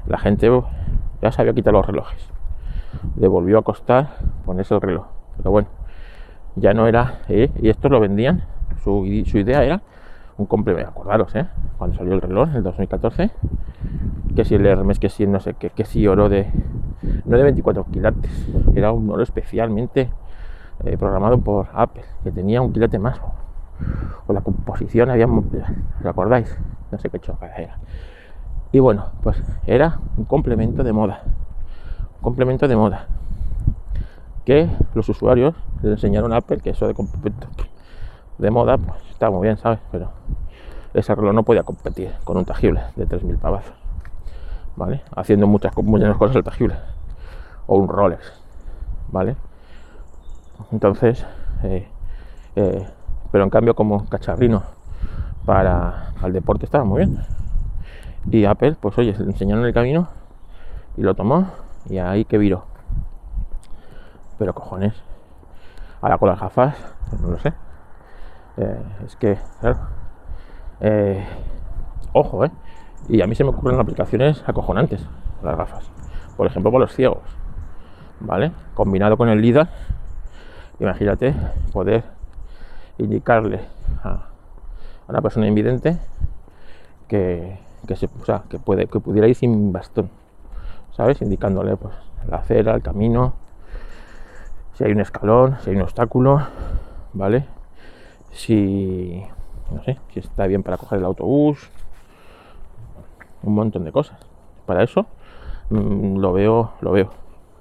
la 0.08 0.18
gente 0.18 0.50
ya 1.22 1.32
se 1.32 1.42
había 1.42 1.54
quitado 1.54 1.78
los 1.78 1.86
relojes, 1.86 2.30
le 3.18 3.28
volvió 3.28 3.60
a 3.60 3.62
costar 3.62 4.18
ponerse 4.46 4.74
el 4.74 4.82
reloj, 4.82 5.06
pero 5.38 5.52
bueno, 5.52 5.68
ya 6.56 6.74
no 6.74 6.88
era, 6.88 7.20
¿eh? 7.28 7.52
y 7.62 7.70
esto 7.70 7.90
lo 7.90 8.00
vendían, 8.00 8.44
su, 8.84 9.06
idea 9.06 9.64
era 9.64 9.82
un 10.38 10.46
complemento, 10.46 10.90
acordaros, 10.90 11.36
¿eh? 11.36 11.46
cuando 11.78 11.98
salió 11.98 12.14
el 12.14 12.22
reloj 12.22 12.50
en 12.50 12.56
el 12.56 12.64
2014, 12.64 13.32
que 14.36 14.46
si 14.46 14.56
el 14.56 14.66
Hermes, 14.66 15.00
que 15.00 15.10
si 15.10 15.28
no 15.28 15.40
sé 15.40 15.56
qué, 15.56 15.70
que 15.70 15.86
si 15.86 16.08
oro 16.08 16.30
de, 16.30 16.48
no 17.26 17.38
de 17.38 17.44
24 17.44 17.86
quilates, 17.92 18.48
era 18.76 18.92
un 18.92 19.10
oro 19.10 19.24
especialmente 19.24 20.10
eh, 20.84 20.98
programado 20.98 21.40
por 21.40 21.68
Apple, 21.74 22.04
que 22.24 22.32
tenía 22.32 22.62
un 22.62 22.74
quilate 22.74 23.00
más, 23.00 23.20
o 24.28 24.34
la 24.34 24.42
composición 24.42 25.10
había, 25.10 25.28
¿os 25.28 26.06
acordáis? 26.06 26.58
No 26.92 26.98
sé 26.98 27.10
qué 27.10 27.20
choca 27.20 27.48
era. 27.56 27.78
Y 28.72 28.80
bueno, 28.80 29.06
pues 29.24 29.42
era 29.66 30.00
un 30.18 30.26
complemento 30.26 30.84
de 30.84 30.94
moda, 30.94 31.22
un 32.18 32.22
complemento 32.22 32.68
de 32.68 32.76
moda 32.76 33.08
que 34.46 34.70
los 34.94 35.10
usuarios 35.10 35.56
le 35.82 35.92
enseñaron 35.92 36.32
a 36.32 36.38
Apple 36.38 36.60
que 36.60 36.70
eso 36.70 36.88
de, 36.88 36.96
de 38.38 38.52
moda 38.52 38.78
pues 38.78 39.02
está 39.10 39.30
muy 39.30 39.44
bien, 39.44 39.58
¿sabes? 39.58 39.80
Pero 39.92 40.10
ese 40.94 41.14
reloj 41.14 41.34
no 41.34 41.44
podía 41.44 41.64
competir 41.64 42.14
con 42.24 42.38
un 42.38 42.46
tangible 42.46 42.82
de 42.96 43.06
3.000 43.06 43.38
pavazos, 43.40 43.74
¿vale? 44.76 45.02
Haciendo 45.16 45.48
muchas, 45.48 45.76
muchas 45.78 46.16
cosas 46.18 46.38
el 46.38 46.44
tangible 46.44 46.76
o 47.68 47.78
un 47.78 47.90
Rolex, 47.90 48.42
¿vale? 49.12 49.36
Entonces, 50.72 51.26
eh, 51.64 51.88
eh, 52.56 52.88
pero 53.32 53.44
en 53.44 53.50
cambio 53.50 53.76
como 53.76 54.08
cacharrino 54.10 54.64
para 55.46 56.14
el 56.24 56.34
deporte 56.34 56.66
estaba 56.66 56.84
muy 56.84 57.06
bien. 57.06 57.20
Y 58.30 58.46
Apple, 58.46 58.76
pues 58.80 58.98
oye, 58.98 59.16
le 59.18 59.26
enseñaron 59.26 59.66
el 59.66 59.74
camino 59.74 60.10
y 60.98 61.02
lo 61.02 61.16
tomó 61.16 61.48
y 61.90 61.98
ahí 62.00 62.26
que 62.26 62.38
viró. 62.38 62.66
Pero 64.38 64.54
cojones, 64.54 64.94
ahora 66.02 66.18
con 66.18 66.30
las 66.30 66.40
gafas, 66.40 66.76
no 67.22 67.30
lo 67.30 67.40
sé. 67.40 67.54
Eh, 68.58 68.84
es 69.06 69.16
que, 69.16 69.38
claro, 69.62 69.80
ojo, 72.14 72.46
¿eh? 72.46 72.52
Y 73.08 73.22
a 73.22 73.28
mí 73.28 73.36
se 73.36 73.44
me 73.44 73.52
ocurren 73.52 73.80
aplicaciones 73.80 74.44
acojonantes, 74.48 75.06
las 75.44 75.56
gafas. 75.56 75.90
Por 76.36 76.48
ejemplo, 76.48 76.72
con 76.72 76.82
los 76.82 76.94
ciegos, 76.94 77.24
¿vale? 78.20 78.52
Combinado 78.74 79.16
con 79.16 79.30
el 79.30 79.42
LIDAR, 79.42 79.70
imagínate 80.80 81.34
poder 81.74 82.04
indicarle 82.98 83.62
a 84.04 84.28
una 85.08 85.22
persona 85.22 85.48
invidente 85.48 85.98
que, 87.08 87.60
que, 87.88 87.96
se, 87.96 88.10
que, 88.50 88.60
puede, 88.60 88.88
que 88.88 89.00
pudiera 89.00 89.28
ir 89.28 89.36
sin 89.36 89.72
bastón, 89.72 90.10
¿sabes? 90.92 91.22
Indicándole 91.22 91.78
pues, 91.78 91.94
la 92.28 92.38
acera, 92.38 92.74
el 92.76 92.82
camino, 92.82 93.34
si 94.74 94.84
hay 94.84 94.92
un 94.92 95.02
escalón, 95.02 95.58
si 95.64 95.70
hay 95.70 95.76
un 95.76 95.84
obstáculo, 95.84 96.42
¿vale? 97.14 97.46
si, 98.38 99.24
si 100.14 100.20
está 100.20 100.48
bien 100.48 100.64
para 100.64 100.78
coger 100.78 101.00
el 101.00 101.06
autobús, 101.06 101.70
un 103.44 103.56
montón 103.56 103.84
de 103.84 103.92
cosas. 103.92 104.20
Para 104.66 104.84
eso 104.84 105.06
mm, 105.70 106.18
lo 106.18 106.34
veo, 106.34 106.72
lo 106.82 106.92
veo, 106.92 107.10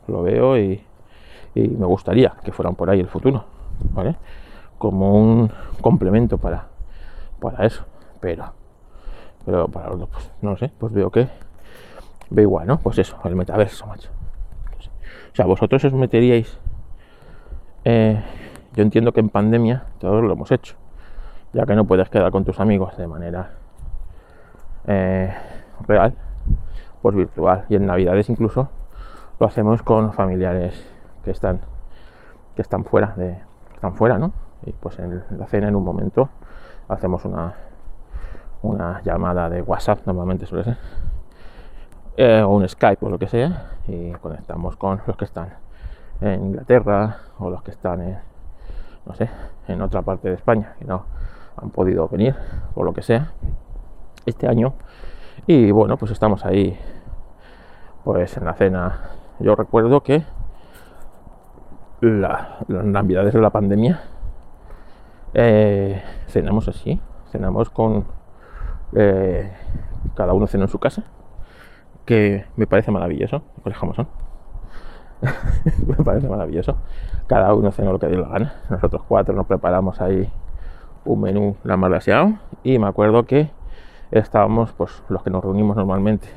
lo 0.07 0.23
veo 0.23 0.59
y, 0.59 0.83
y 1.57 1.69
me 1.69 1.87
gustaría 1.87 2.35
que 2.45 2.53
fueran 2.53 2.75
por 2.75 2.91
ahí 2.91 3.01
el 3.01 3.09
futuro, 3.09 3.45
¿vale? 3.95 4.15
Como 4.77 5.15
un 5.15 5.51
complemento 5.81 6.37
para, 6.37 6.67
para 7.41 7.65
eso, 7.65 7.85
pero, 8.21 8.53
pero 9.47 9.67
para 9.67 9.89
los 9.89 10.07
pues, 10.11 10.31
no 10.43 10.55
sé, 10.59 10.71
pues 10.79 10.93
veo 10.93 11.11
que 11.11 11.29
ve 12.29 12.43
igual, 12.43 12.67
¿no? 12.67 12.79
Pues 12.79 12.99
eso, 12.99 13.17
el 13.25 13.37
metaverso, 13.37 13.87
macho. 13.87 14.11
O 15.33 15.37
sea, 15.37 15.47
vosotros 15.47 15.83
os 15.85 15.93
meteríais, 15.95 16.59
eh, 17.85 18.23
yo 18.75 18.83
entiendo 18.83 19.13
que 19.13 19.21
en 19.21 19.31
pandemia 19.31 19.85
todos 19.99 20.23
lo 20.23 20.33
hemos 20.35 20.53
hecho, 20.53 20.77
ya 21.55 21.65
que 21.65 21.75
no 21.75 21.87
puedes 21.87 22.11
quedar 22.11 22.31
con 22.33 22.45
tus 22.45 22.61
amigos 22.61 22.99
de 22.99 23.07
manera 23.07 23.53
eh, 24.87 25.35
real, 25.89 26.15
pues 27.01 27.15
virtual. 27.15 27.65
Y 27.71 27.77
en 27.77 27.87
Navidades 27.87 28.29
incluso 28.29 28.69
lo 29.41 29.47
hacemos 29.47 29.83
con 29.83 30.13
familiares 30.13 30.96
que 31.27 31.33
están 31.33 31.61
que 32.55 32.63
están 32.63 32.85
fuera 32.85 33.13
de 33.17 33.37
están 33.75 33.95
fuera, 33.97 34.17
¿no? 34.17 34.33
Y 34.65 34.73
pues 34.73 34.99
en 35.01 35.25
la 35.37 35.47
cena 35.47 35.69
en 35.69 35.75
un 35.75 35.85
momento 35.85 36.31
hacemos 36.89 37.25
una 37.25 37.55
una 38.63 39.03
llamada 39.03 39.51
de 39.51 39.61
WhatsApp, 39.61 40.07
normalmente 40.07 40.47
suele 40.47 40.65
ser, 40.65 40.79
eh, 42.17 42.43
o 42.43 42.51
un 42.51 42.69
Skype 42.69 43.05
o 43.05 43.11
lo 43.11 43.19
que 43.19 43.29
sea, 43.29 43.73
y 43.89 44.13
conectamos 44.13 44.77
con 44.77 45.01
los 45.05 45.17
que 45.17 45.25
están 45.25 45.51
en 46.21 46.47
Inglaterra 46.47 47.19
o 47.39 47.51
los 47.51 47.63
que 47.63 47.73
están 47.73 48.01
en, 48.01 48.19
no 49.05 49.15
sé, 49.15 49.29
en 49.67 49.83
otra 49.83 50.03
parte 50.03 50.29
de 50.29 50.35
España 50.37 50.75
que 50.79 50.85
no 50.85 51.05
han 51.57 51.71
podido 51.71 52.09
venir 52.09 52.37
o 52.75 52.85
lo 52.85 52.95
que 52.95 53.03
sea 53.03 53.33
este 54.27 54.47
año. 54.47 54.75
Y 55.47 55.73
bueno, 55.73 55.97
pues 55.97 56.13
estamos 56.13 56.45
ahí, 56.45 56.79
pues 58.05 58.37
en 58.37 58.45
la 58.45 58.55
cena. 58.55 59.01
Yo 59.39 59.55
recuerdo 59.55 60.03
que 60.03 60.25
la, 62.01 62.59
las 62.69 62.85
navidades 62.85 63.33
de 63.35 63.41
la 63.41 63.51
pandemia 63.51 64.01
eh, 65.35 66.03
cenamos 66.29 66.69
así, 66.69 67.01
cenamos 67.31 67.71
con 67.71 68.05
eh, 68.95 69.53
cada 70.15 70.33
uno 70.33 70.47
cena 70.47 70.65
en 70.65 70.71
su 70.71 70.79
casa, 70.79 71.05
que 72.05 72.47
me 72.57 72.67
parece 72.67 72.91
maravilloso, 72.91 73.43
con 73.63 73.73
el 73.73 74.07
me 75.87 76.05
parece 76.05 76.29
maravilloso. 76.29 76.77
Cada 77.27 77.53
uno 77.55 77.73
cena 77.73 77.91
lo 77.91 77.99
que 77.99 78.07
dio 78.09 78.21
la 78.21 78.29
gana. 78.29 78.55
Nosotros 78.71 79.03
cuatro 79.09 79.35
nos 79.35 79.47
preparamos 79.47 80.01
ahí 80.01 80.31
un 81.05 81.21
menú 81.21 81.57
la 81.65 81.77
más 81.77 81.91
deseado 81.91 82.35
y 82.63 82.79
me 82.79 82.87
acuerdo 82.87 83.25
que 83.27 83.51
estábamos 84.11 84.73
pues 84.73 85.03
los 85.09 85.23
que 85.23 85.31
nos 85.31 85.43
reunimos 85.43 85.77
normalmente 85.77 86.29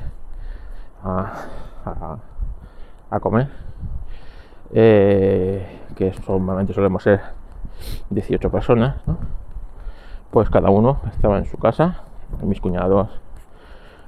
a, 1.02 1.32
comer 3.20 3.48
eh, 4.72 5.80
que 5.96 6.12
normalmente 6.28 6.72
solemos 6.72 7.02
ser 7.02 7.20
18 8.10 8.50
personas 8.50 8.96
pues 10.30 10.48
cada 10.50 10.70
uno 10.70 11.00
estaba 11.12 11.38
en 11.38 11.46
su 11.46 11.56
casa 11.58 12.02
mis 12.42 12.60
cuñados 12.60 13.08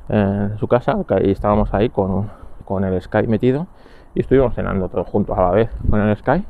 en 0.08 0.58
su 0.58 0.68
casa 0.68 0.98
y 1.22 1.30
estábamos 1.30 1.72
ahí 1.74 1.88
con, 1.88 2.30
con 2.64 2.84
el 2.84 3.00
Sky 3.00 3.26
metido 3.26 3.66
y 4.14 4.20
estuvimos 4.20 4.54
cenando 4.54 4.88
todos 4.88 5.08
juntos 5.08 5.36
a 5.38 5.42
la 5.42 5.50
vez 5.50 5.70
con 5.88 6.00
el 6.00 6.16
Sky 6.16 6.44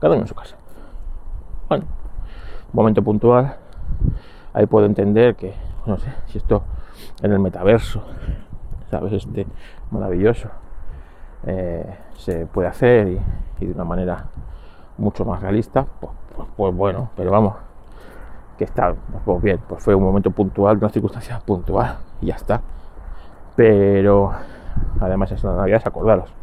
cada 0.00 0.14
uno 0.14 0.22
en 0.22 0.28
su 0.28 0.34
casa. 0.34 0.56
Bueno 1.68 1.84
momento 2.72 3.02
puntual 3.02 3.56
ahí 4.52 4.66
puedo 4.66 4.86
entender 4.86 5.34
que 5.36 5.54
no 5.86 5.98
sé 5.98 6.12
si 6.26 6.38
esto 6.38 6.62
en 7.22 7.32
el 7.32 7.38
metaverso, 7.38 8.02
¿sabes? 8.90 9.12
Este 9.12 9.46
maravilloso, 9.90 10.50
eh, 11.46 11.96
se 12.16 12.46
puede 12.46 12.68
hacer 12.68 13.08
y, 13.08 13.66
de 13.66 13.72
una 13.72 13.84
manera 13.84 14.24
mucho 14.98 15.24
más 15.24 15.40
realista, 15.42 15.86
pues, 16.00 16.12
pues, 16.34 16.48
pues, 16.56 16.74
bueno, 16.74 17.10
pero 17.16 17.30
vamos, 17.30 17.54
que 18.56 18.64
está, 18.64 18.94
pues 19.24 19.42
bien, 19.42 19.60
pues 19.68 19.82
fue 19.82 19.94
un 19.94 20.02
momento 20.02 20.30
puntual, 20.30 20.78
una 20.78 20.88
circunstancia 20.88 21.40
puntual 21.40 21.96
y 22.20 22.26
ya 22.26 22.34
está. 22.36 22.60
Pero 23.56 24.32
además 25.00 25.32
es 25.32 25.42
una 25.44 25.56
Navidad, 25.56 25.82
acordaros 25.84 26.40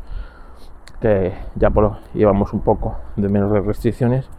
que 1.00 1.34
ya 1.56 1.70
por, 1.70 1.98
íbamos 2.14 2.54
un 2.54 2.62
poco 2.62 2.96
de 3.16 3.30
menos 3.30 3.52
restricciones 3.66 4.30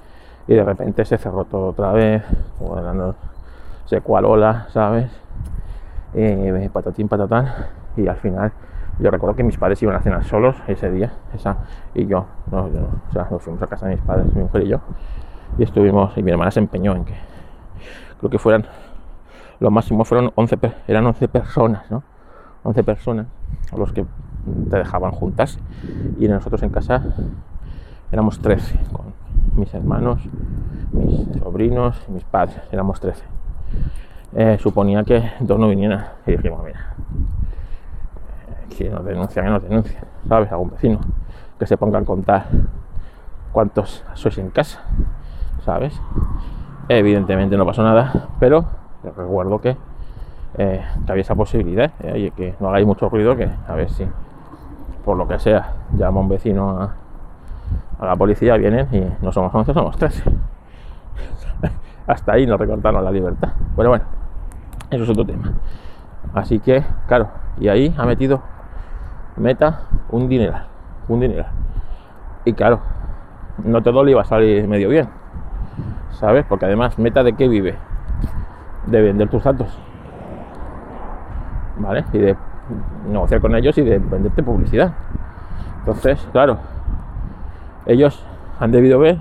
y 0.47 0.55
de 0.55 0.65
repente 0.65 1.05
se 1.05 1.19
cerró 1.19 1.45
todo 1.45 1.69
otra 1.69 1.93
vez, 1.93 2.23
no 2.61 3.15
sé 3.85 4.01
cuál 4.01 4.25
ola, 4.25 4.67
¿sabes? 4.71 5.11
Eh, 6.15 6.69
patatín, 6.73 7.09
patatán, 7.09 7.49
y 7.97 8.09
al 8.09 8.17
final 8.17 8.53
yo 8.99 9.11
recuerdo 9.11 9.37
que 9.37 9.45
mis 9.45 9.57
padres 9.57 9.83
iban 9.83 9.97
a 9.97 10.01
cenar 10.01 10.25
solos 10.25 10.57
ese 10.67 10.91
día, 10.91 11.13
esa, 11.35 11.59
y 11.95 12.07
yo, 12.07 12.27
o 12.51 13.13
sea, 13.13 13.29
nos 13.31 13.43
fuimos 13.43 13.63
a 13.63 13.67
casa 13.67 13.87
de 13.87 13.97
mis 13.97 14.05
padres, 14.05 14.33
mi 14.35 14.43
mujer 14.43 14.63
y 14.63 14.69
yo, 14.69 14.81
y 15.59 15.63
estuvimos, 15.63 16.17
y 16.17 16.23
mi 16.23 16.31
hermana 16.31 16.51
se 16.51 16.61
empeñó 16.61 16.95
en 16.95 17.05
que, 17.05 17.15
creo 18.19 18.31
que 18.31 18.39
fueran, 18.39 18.67
lo 19.61 19.71
máximo 19.71 20.05
fueron 20.05 20.33
11, 20.35 20.59
eran 20.87 21.07
11 21.07 21.29
personas, 21.29 21.91
¿no? 21.91 22.03
11 22.65 22.85
personas, 22.85 23.27
los 23.77 23.93
que 23.93 24.05
te 24.71 24.77
dejaban 24.79 25.13
juntas, 25.13 25.59
y 26.19 26.29
nosotros 26.29 26.63
en 26.63 26.71
casa 26.71 27.03
éramos 28.11 28.41
13, 28.41 28.79
con 28.93 29.15
mis 29.57 29.73
hermanos, 29.75 30.21
mis 30.93 31.27
sobrinos 31.39 32.09
mis 32.09 32.25
padres, 32.25 32.57
éramos 32.73 33.01
13 33.01 33.23
eh, 34.35 34.59
suponía 34.61 35.05
que 35.05 35.33
dos 35.41 35.59
no 35.59 35.69
vinieran. 35.69 36.07
Y 36.27 36.33
dijimos, 36.33 36.63
mira, 36.65 36.95
que 38.79 38.89
nos 38.89 39.05
denuncia, 39.05 39.43
que 39.43 39.51
nos 39.51 39.63
denuncia, 39.63 40.01
¿sabes? 40.29 40.53
Algún 40.53 40.71
vecino 40.71 41.01
que 41.59 41.67
se 41.67 41.77
ponga 41.77 41.99
a 41.99 42.05
contar 42.05 42.47
cuántos 43.51 44.05
sois 44.15 44.39
en 44.39 44.51
casa, 44.51 44.81
¿sabes? 45.65 46.01
Evidentemente 46.89 47.57
no 47.57 47.67
pasó 47.67 47.83
nada, 47.83 48.29
pero 48.39 48.65
recuerdo 49.17 49.61
que, 49.61 49.77
eh, 50.59 50.85
había 51.09 51.23
esa 51.23 51.35
posibilidad, 51.35 51.91
eh, 51.99 52.31
que 52.37 52.55
no 52.61 52.69
hagáis 52.69 52.87
mucho 52.87 53.09
ruido, 53.09 53.37
que 53.37 53.51
a 53.67 53.75
ver 53.75 53.91
si, 53.91 54.07
por 55.05 55.17
lo 55.17 55.27
que 55.27 55.41
sea, 55.41 55.73
llama 55.97 56.21
un 56.21 56.29
vecino 56.29 56.71
a, 56.71 56.95
a 57.99 58.07
la 58.07 58.15
policía, 58.15 58.57
vienen 58.57 58.87
y 58.93 59.25
no 59.25 59.33
somos 59.33 59.53
11, 59.53 59.75
somos 59.75 59.97
13 59.97 60.23
hasta 62.07 62.33
ahí 62.33 62.47
nos 62.47 62.61
recortaron 62.61 63.05
la 63.05 63.11
libertad. 63.11 63.49
Pero 63.77 63.89
bueno, 63.89 64.05
eso 64.89 65.03
es 65.03 65.11
otro 65.11 65.27
tema. 65.27 65.53
Así 66.33 66.61
que, 66.61 66.85
claro, 67.09 67.29
y 67.59 67.67
ahí 67.67 67.93
ha 67.99 68.07
metido 68.07 68.41
meta 69.39 69.83
un 70.11 70.29
dinero, 70.29 70.57
un 71.09 71.21
dinero. 71.21 71.47
Y 72.45 72.53
claro, 72.53 72.81
no 73.65 73.83
todo 73.83 74.05
le 74.05 74.13
iba 74.13 74.23
a 74.23 74.25
salir 74.25 74.67
medio 74.69 74.89
bien, 74.89 75.09
¿sabes? 76.11 76.45
Porque 76.49 76.67
además, 76.67 76.99
meta 76.99 77.23
de 77.23 77.35
qué 77.35 77.49
vive? 77.49 77.77
De 78.87 79.03
vender 79.03 79.29
tus 79.29 79.45
datos, 79.45 79.69
¿vale? 81.79 82.05
Y 82.13 82.19
de 82.19 82.37
negociar 83.09 83.41
con 83.41 83.55
ellos 83.55 83.77
y 83.79 83.83
de 83.83 83.99
venderte 83.99 84.43
publicidad. 84.43 84.93
Entonces, 85.81 86.27
claro, 86.33 86.59
ellos 87.87 88.25
han 88.61 88.73
debido 88.73 88.99
ver 88.99 89.19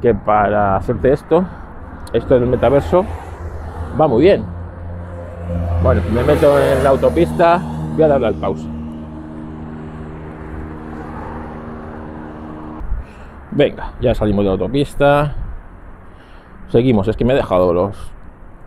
que 0.00 0.14
para 0.14 0.76
hacerte 0.76 1.12
esto 1.12 1.44
esto 2.14 2.38
del 2.38 2.48
metaverso 2.48 3.04
va 4.00 4.06
muy 4.06 4.22
bien. 4.22 4.44
Bueno, 5.82 6.00
me 6.14 6.22
meto 6.22 6.58
en 6.58 6.82
la 6.82 6.90
autopista, 6.90 7.60
voy 7.94 8.04
a 8.04 8.08
darle 8.08 8.28
al 8.28 8.34
pausa. 8.34 8.73
Venga, 13.54 13.92
ya 14.00 14.12
salimos 14.16 14.44
de 14.44 14.46
la 14.46 14.52
autopista. 14.52 15.32
Seguimos, 16.70 17.06
es 17.06 17.16
que 17.16 17.24
me 17.24 17.34
he 17.34 17.36
dejado 17.36 17.72
los 17.72 18.12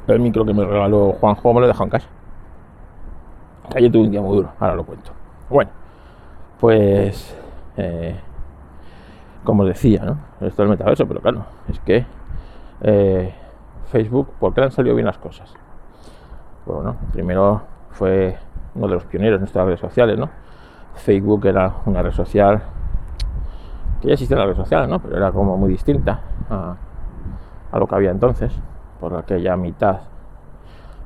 el 0.07 0.21
micro 0.21 0.45
que 0.45 0.53
me 0.53 0.63
regaló 0.63 1.11
Juanjo, 1.19 1.53
me 1.53 1.59
lo 1.59 1.65
he 1.65 1.67
dejado 1.67 1.83
en 1.83 1.89
casa. 1.89 2.07
Ayer 3.75 3.91
tuve 3.91 4.03
un 4.03 4.11
día 4.11 4.21
muy 4.21 4.37
duro, 4.37 4.49
ahora 4.57 4.75
lo 4.75 4.85
cuento. 4.85 5.11
Bueno, 5.49 5.71
pues 6.57 7.37
eh, 7.75 8.15
como 9.43 9.65
decía, 9.65 10.05
¿no? 10.05 10.47
Esto 10.47 10.61
del 10.61 10.69
metaverso, 10.69 11.05
pero 11.05 11.19
claro, 11.19 11.45
es 11.67 11.81
que 11.81 12.05
eh, 12.79 13.33
Facebook, 13.91 14.29
¿por 14.39 14.53
qué 14.53 14.61
han 14.61 14.71
salido 14.71 14.95
bien 14.95 15.07
las 15.07 15.17
cosas? 15.17 15.53
Bueno, 16.65 16.95
primero 17.11 17.61
fue 17.91 18.37
uno 18.75 18.87
de 18.87 18.93
los 18.93 19.03
pioneros 19.03 19.39
en 19.39 19.43
estas 19.47 19.65
redes 19.65 19.81
sociales, 19.81 20.17
¿no? 20.17 20.29
Facebook 20.95 21.45
era 21.45 21.73
una 21.85 22.01
red 22.01 22.13
social 22.13 22.63
que 24.01 24.07
ya 24.07 24.13
existía 24.13 24.37
la 24.37 24.45
red 24.45 24.55
social, 24.55 24.89
¿no? 24.89 24.99
Pero 24.99 25.17
era 25.17 25.31
como 25.31 25.57
muy 25.57 25.69
distinta 25.69 26.19
a, 26.49 26.75
lo 27.77 27.87
que 27.87 27.95
había 27.95 28.11
entonces, 28.11 28.51
por 28.99 29.15
aquella 29.15 29.55
mitad 29.55 29.99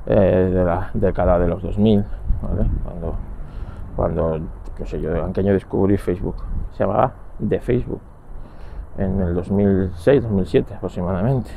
eh, 0.06 0.50
de 0.52 0.64
la 0.64 0.90
década 0.94 1.38
de 1.38 1.48
los 1.48 1.62
2000, 1.62 2.04
Cuando, 2.40 3.14
cuando, 3.96 4.40
qué 4.76 4.86
sé 4.86 5.00
yo, 5.00 5.14
en 5.14 5.32
qué 5.32 5.42
descubrí 5.42 5.96
Facebook, 5.96 6.36
se 6.72 6.84
llamaba 6.84 7.12
de 7.38 7.60
Facebook 7.60 8.00
en 8.98 9.20
el 9.20 9.36
2006-2007 9.36 10.76
aproximadamente. 10.76 11.50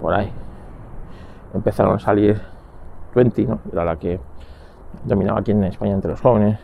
por 0.00 0.14
ahí. 0.14 0.32
Empezaron 1.52 1.96
a 1.96 1.98
salir 1.98 2.40
20, 3.14 3.44
¿no? 3.44 3.58
Era 3.72 3.84
la 3.84 3.96
que 3.96 4.20
dominaba 5.04 5.40
aquí 5.40 5.50
en 5.50 5.64
España 5.64 5.94
entre 5.94 6.12
los 6.12 6.20
jóvenes, 6.20 6.58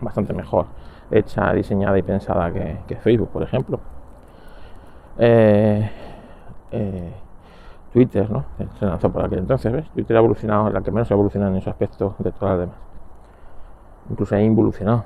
bastante 0.00 0.32
mejor 0.32 0.66
hecha, 1.10 1.52
diseñada 1.52 1.98
y 1.98 2.02
pensada 2.02 2.52
que, 2.52 2.96
Facebook, 2.96 3.30
por 3.30 3.42
ejemplo. 3.42 3.80
Eh, 5.18 5.90
eh, 6.70 7.12
Twitter, 7.92 8.30
¿no? 8.30 8.44
Se 8.78 8.86
lanzó 8.86 9.10
por 9.10 9.24
aquel 9.24 9.40
entonces, 9.40 9.72
¿ves? 9.72 9.88
Twitter 9.90 10.16
ha 10.16 10.20
evolucionado, 10.20 10.70
la 10.70 10.80
que 10.80 10.92
menos 10.92 11.10
ha 11.10 11.14
evolucionado 11.14 11.50
en 11.50 11.58
ese 11.58 11.70
aspecto 11.70 12.14
de 12.18 12.30
todas 12.30 12.50
las 12.56 12.60
demás. 12.60 12.76
Incluso 14.08 14.36
ha 14.36 14.40
involucionado, 14.40 15.04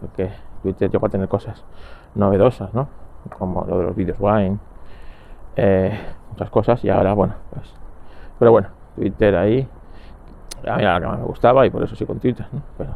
porque 0.00 0.30
Twitter 0.62 0.90
llegó 0.90 1.06
a 1.06 1.08
tener 1.08 1.28
cosas 1.28 1.64
novedosas, 2.14 2.72
¿no? 2.74 2.88
Como 3.38 3.64
lo 3.64 3.78
de 3.78 3.84
los 3.84 3.96
vídeos 3.96 4.18
wine, 4.20 4.58
eh, 5.56 5.98
muchas 6.30 6.50
cosas, 6.50 6.84
y 6.84 6.90
ahora, 6.90 7.14
bueno, 7.14 7.34
pues. 7.52 7.74
Pero 8.38 8.52
bueno, 8.52 8.68
Twitter 8.94 9.34
ahí, 9.36 9.66
a 10.66 10.76
mí 10.76 10.82
la 10.82 11.00
que 11.00 11.06
más 11.06 11.18
me 11.18 11.24
gustaba 11.24 11.64
y 11.64 11.70
por 11.70 11.82
eso 11.82 11.96
sí 11.96 12.04
con 12.04 12.18
Twitter, 12.18 12.46
¿no? 12.52 12.60
Pero, 12.76 12.94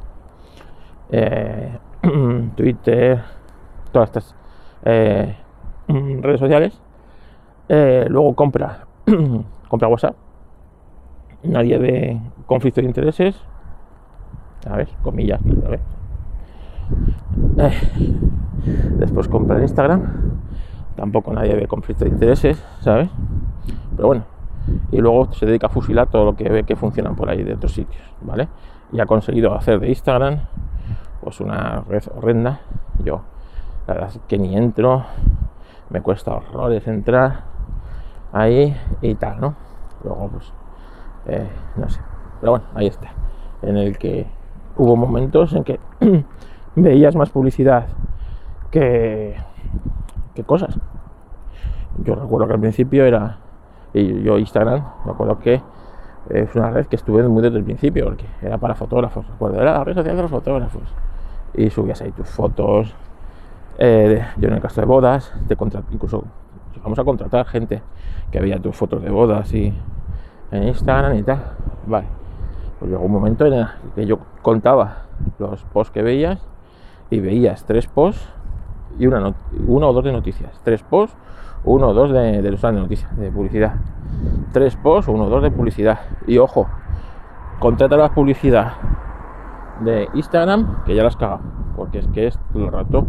Twitter, 2.57 3.21
todas 3.93 4.09
estas 4.09 4.35
eh, 4.85 5.37
redes 5.89 6.41
sociales. 6.41 6.81
Eh, 7.69 8.07
luego 8.09 8.35
compra, 8.35 8.87
compra 9.69 9.89
WhatsApp. 9.89 10.17
Nadie 11.43 11.79
ve 11.79 12.21
conflicto 12.47 12.81
de 12.81 12.87
intereses. 12.87 13.41
A 14.69 14.77
ver, 14.77 14.89
comillas, 15.03 15.41
a 15.65 15.69
ver. 15.69 15.81
después 18.99 19.29
compra 19.29 19.61
Instagram. 19.61 20.03
Tampoco 20.97 21.33
nadie 21.33 21.55
ve 21.55 21.67
conflicto 21.67 22.05
de 22.05 22.11
intereses, 22.11 22.63
¿sabes? 22.81 23.09
Pero 23.97 24.09
bueno. 24.09 24.25
Y 24.93 24.99
luego 24.99 25.33
se 25.33 25.47
dedica 25.47 25.69
a 25.69 25.71
fusilar 25.71 26.09
todo 26.09 26.27
lo 26.27 26.37
que 26.37 26.49
ve 26.49 26.65
que 26.65 26.77
funcionan 26.77 27.17
por 27.17 27.31
ahí 27.31 27.43
de 27.43 27.55
otros 27.55 27.73
sitios, 27.73 28.03
¿vale? 28.21 28.49
Y 28.93 29.01
ha 29.01 29.07
conseguido 29.07 29.55
hacer 29.55 29.81
de 29.81 29.89
Instagram 29.89 30.41
pues 31.21 31.41
una 31.41 31.83
red 31.89 32.03
horrenda. 32.15 32.61
Yo, 33.05 33.23
la 33.87 33.95
verdad 33.95 34.11
es 34.11 34.21
que 34.29 34.39
ni 34.39 34.57
entro, 34.57 35.05
me 35.91 36.01
cuesta 36.01 36.35
horrores 36.35 36.87
entrar 36.87 37.45
ahí 38.33 38.77
y 39.03 39.15
tal, 39.15 39.41
¿no? 39.41 39.55
Luego, 40.05 40.29
pues, 40.29 40.53
eh, 41.27 41.49
no 41.77 41.89
sé. 41.89 42.01
Pero 42.41 42.53
bueno, 42.53 42.67
ahí 42.75 42.87
está. 42.87 43.09
En 43.63 43.77
el 43.77 43.99
que 43.99 44.27
hubo 44.77 44.97
momentos 44.97 45.53
en 45.53 45.65
que 45.65 45.81
veías 46.77 47.15
más 47.17 47.31
publicidad 47.31 47.87
que, 48.71 49.37
que 50.35 50.45
cosas. 50.45 50.79
Yo 51.99 52.15
recuerdo 52.15 52.47
que 52.47 52.55
al 52.55 52.61
principio 52.61 53.05
era, 53.05 53.39
y 53.93 54.23
yo 54.23 54.39
Instagram, 54.39 54.83
me 55.05 55.13
acuerdo 55.13 55.39
que 55.39 55.61
es 56.31 56.55
una 56.55 56.71
red 56.71 56.87
que 56.87 56.97
estuve 56.97 57.27
muy 57.29 57.43
desde 57.43 57.59
el 57.59 57.65
principio, 57.65 58.05
porque 58.05 58.27
era 58.41 58.57
para 58.57 58.75
fotógrafos, 58.75 59.27
recuerdo, 59.27 59.61
era 59.61 59.73
la 59.73 59.85
red 59.85 59.95
social 59.95 60.17
de 60.17 60.23
los 60.23 60.31
fotógrafos 60.31 60.83
y 61.55 61.71
subías 61.71 62.01
ahí 62.03 62.13
tus 62.13 62.29
fotos. 62.29 62.95
Eh, 63.79 64.25
yo 64.37 64.49
en 64.49 64.55
el 64.55 64.61
caso 64.61 64.81
de 64.81 64.87
bodas, 64.87 65.33
te 65.49 65.57
incluso 65.91 66.25
vamos 66.83 66.99
a 66.99 67.05
contratar 67.05 67.47
gente 67.47 67.83
que 68.31 68.41
veía 68.41 68.59
tus 68.59 68.77
fotos 68.77 69.03
de 69.03 69.11
bodas 69.11 69.53
y 69.53 69.75
en 70.51 70.63
Instagram 70.69 71.17
y 71.17 71.23
tal. 71.23 71.43
Vale. 71.87 72.07
Pues 72.79 72.91
llegó 72.91 73.05
un 73.05 73.13
momento 73.13 73.47
en 73.47 73.55
el 73.55 73.69
que 73.95 74.07
yo 74.07 74.19
contaba 74.43 75.05
los 75.39 75.63
posts 75.65 75.93
que 75.93 76.03
veías 76.03 76.41
y 77.11 77.21
veías 77.21 77.65
tres 77.65 77.87
posts 77.87 78.27
y 78.99 79.07
una 79.07 79.35
uno 79.67 79.89
o 79.89 79.93
dos 79.93 80.05
de 80.05 80.13
noticias. 80.13 80.61
Tres 80.65 80.83
posts, 80.83 81.17
uno 81.65 81.89
o 81.89 81.95
dos 81.95 82.11
de, 82.11 82.43
de, 82.43 82.51
de 82.51 82.73
noticias, 82.73 83.17
de 83.19 83.31
publicidad. 83.31 83.75
Tres 84.53 84.77
posts, 84.77 85.09
uno 85.09 85.25
o 85.25 85.29
dos 85.29 85.43
de 85.43 85.51
publicidad. 85.51 86.01
Y 86.27 86.39
ojo, 86.39 86.67
contrata 87.59 87.97
la 87.97 88.15
publicidad 88.15 88.73
de 89.81 90.09
Instagram 90.15 90.85
que 90.85 90.95
ya 90.95 91.03
las 91.03 91.17
caga 91.17 91.41
porque 91.77 91.99
es 92.01 92.07
que 92.09 92.27
es 92.27 92.39
todo 92.53 92.67
el 92.67 92.73
rato. 92.73 93.07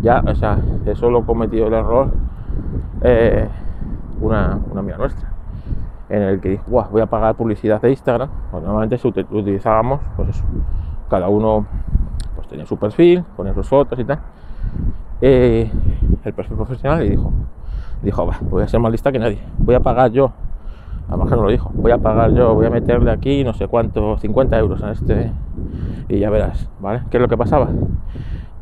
Ya 0.00 0.22
o 0.26 0.34
sea 0.34 0.58
eso 0.86 1.10
lo 1.10 1.20
he 1.20 1.24
cometido 1.24 1.66
el 1.66 1.74
error 1.74 2.12
eh, 3.02 3.48
una, 4.20 4.58
una 4.70 4.80
amiga 4.80 4.96
nuestra 4.98 5.30
en 6.08 6.22
el 6.22 6.40
que 6.40 6.50
dijo 6.50 6.64
voy 6.68 7.02
a 7.02 7.06
pagar 7.06 7.34
publicidad 7.34 7.80
de 7.80 7.90
Instagram 7.90 8.28
pues 8.50 8.62
normalmente 8.62 9.00
utilizábamos 9.30 10.00
pues 10.16 10.28
eso 10.28 10.44
cada 11.08 11.28
uno 11.28 11.66
pues 12.36 12.46
tenía 12.48 12.66
su 12.66 12.76
perfil 12.76 13.24
ponía 13.36 13.54
sus 13.54 13.68
fotos 13.68 13.98
y 13.98 14.04
tal. 14.04 14.20
Eh, 15.20 15.70
el 16.24 16.32
perfil 16.32 16.56
profesional 16.56 17.04
y 17.04 17.10
dijo 17.10 17.32
dijo 18.02 18.30
voy 18.42 18.62
a 18.62 18.68
ser 18.68 18.80
más 18.80 18.92
lista 18.92 19.10
que 19.10 19.18
nadie 19.18 19.40
voy 19.58 19.74
a 19.74 19.80
pagar 19.80 20.10
yo 20.10 20.32
a 21.08 21.12
lo 21.12 21.24
mejor 21.24 21.38
no 21.38 21.44
lo 21.44 21.50
dijo 21.50 21.70
voy 21.74 21.92
a 21.92 21.98
pagar 21.98 22.32
yo 22.32 22.54
voy 22.54 22.66
a 22.66 22.70
meterle 22.70 23.10
aquí 23.10 23.44
no 23.44 23.52
sé 23.54 23.68
cuánto 23.68 24.16
50 24.18 24.58
euros 24.58 24.82
a 24.82 24.92
este 24.92 25.32
y 26.08 26.18
ya 26.18 26.30
verás, 26.30 26.68
¿vale? 26.80 27.02
¿Qué 27.10 27.16
es 27.16 27.20
lo 27.20 27.28
que 27.28 27.36
pasaba? 27.36 27.68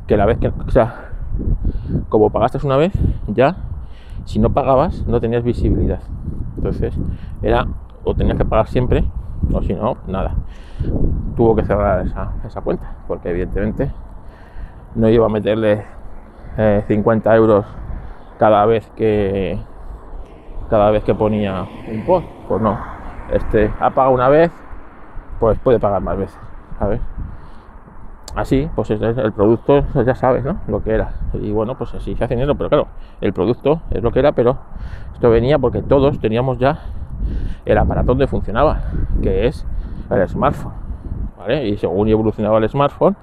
Que 0.07 0.16
la 0.16 0.26
vez 0.26 0.38
que, 0.38 0.48
o 0.48 0.70
sea, 0.70 1.11
como 2.09 2.31
pagaste 2.31 2.64
una 2.64 2.76
vez, 2.76 2.92
ya, 3.26 3.57
si 4.24 4.38
no 4.38 4.50
pagabas, 4.50 5.07
no 5.07 5.20
tenías 5.20 5.42
visibilidad. 5.42 6.00
Entonces, 6.57 6.96
era, 7.42 7.66
o 8.05 8.14
tenías 8.14 8.38
que 8.38 8.44
pagar 8.44 8.68
siempre, 8.68 9.05
o 9.52 9.62
si 9.62 9.74
no, 9.74 9.96
nada. 10.07 10.35
Tuvo 11.37 11.57
que 11.57 11.64
cerrar 11.64 12.07
esa, 12.07 12.33
esa 12.46 12.61
cuenta, 12.61 12.94
porque 13.09 13.31
evidentemente 13.31 13.90
no 14.94 15.09
iba 15.09 15.26
a 15.26 15.31
meterle 15.31 15.85
50 16.87 17.33
eh, 17.33 17.37
euros 17.37 17.64
cada 18.38 18.64
vez 18.66 18.88
que 18.94 19.59
cada 20.72 20.90
vez 20.90 21.04
que 21.04 21.14
ponía 21.14 21.66
un 21.87 22.02
post. 22.06 22.26
Pues 22.48 22.62
no. 22.62 22.78
Este 23.30 23.70
ha 23.78 23.90
pagado 23.90 24.14
una 24.14 24.30
vez, 24.30 24.50
pues 25.38 25.58
puede 25.58 25.78
pagar 25.78 26.00
más 26.00 26.16
veces. 26.16 26.38
¿Sabes? 26.78 26.98
así, 28.35 28.70
pues 28.74 28.90
es 28.90 29.02
el 29.02 29.32
producto 29.32 29.85
pues 29.92 30.06
ya 30.06 30.14
sabes, 30.14 30.42
¿no? 30.42 30.61
Lo 30.68 30.82
que 30.82 30.94
era. 30.94 31.12
Y 31.35 31.52
bueno, 31.52 31.76
pues 31.76 31.92
así 31.92 32.14
se 32.14 32.24
hace 32.24 32.37
dinero, 32.37 32.54
pero 32.54 32.70
claro, 32.70 32.87
el 33.20 33.35
producto 33.35 33.82
es 33.90 34.02
lo 34.02 34.12
que 34.12 34.20
era, 34.20 34.32
pero 34.32 34.56
esto 35.12 35.28
venía 35.28 35.58
porque 35.58 35.82
todos 35.82 36.18
teníamos 36.18 36.56
ya 36.56 36.78
el 37.66 37.76
aparato 37.76 38.06
donde 38.06 38.26
funcionaba, 38.26 38.80
que 39.22 39.48
es 39.48 39.66
el 40.08 40.26
smartphone. 40.26 40.72
¿vale? 41.37 41.68
Y 41.68 41.76
según 41.76 42.08
evolucionaba 42.08 42.56
el 42.56 42.66
smartphone, 42.70 43.14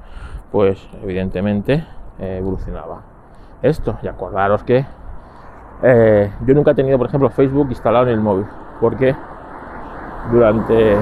pues 0.51 0.88
evidentemente 1.01 1.83
evolucionaba 2.19 3.01
esto. 3.63 3.97
Y 4.03 4.07
acordaros 4.07 4.63
que 4.63 4.85
eh, 5.83 6.31
yo 6.45 6.53
nunca 6.53 6.71
he 6.71 6.75
tenido, 6.75 6.97
por 6.97 7.07
ejemplo, 7.07 7.29
Facebook 7.29 7.67
instalado 7.69 8.07
en 8.07 8.13
el 8.13 8.19
móvil, 8.19 8.45
porque 8.79 9.15
durante 10.31 10.97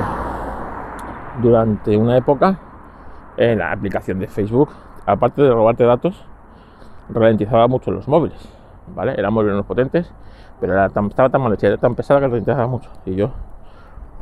durante 1.41 1.95
una 1.95 2.17
época 2.17 2.57
en 3.37 3.59
la 3.59 3.71
aplicación 3.71 4.19
de 4.19 4.27
Facebook, 4.27 4.69
aparte 5.05 5.41
de 5.41 5.51
robarte 5.51 5.83
datos, 5.83 6.25
ralentizaba 7.09 7.67
mucho 7.67 7.91
los 7.91 8.07
móviles, 8.07 8.39
¿vale? 8.95 9.13
Eran 9.17 9.33
móviles 9.33 9.63
potentes, 9.65 10.11
pero 10.59 10.85
estaba 10.85 11.29
tan 11.29 11.41
mal 11.41 11.53
hecha, 11.53 11.67
era 11.67 11.77
tan 11.77 11.95
pesada 11.95 12.19
que 12.21 12.27
ralentizaba 12.27 12.67
mucho. 12.67 12.89
Y 13.05 13.15
yo, 13.15 13.31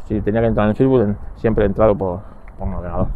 si 0.06 0.22
tenía 0.22 0.42
que 0.42 0.48
entrar 0.48 0.68
en 0.68 0.76
Facebook, 0.76 1.16
siempre 1.36 1.64
he 1.64 1.68
entrado 1.68 1.96
por, 1.96 2.20
por 2.58 2.68
navegador. 2.68 3.08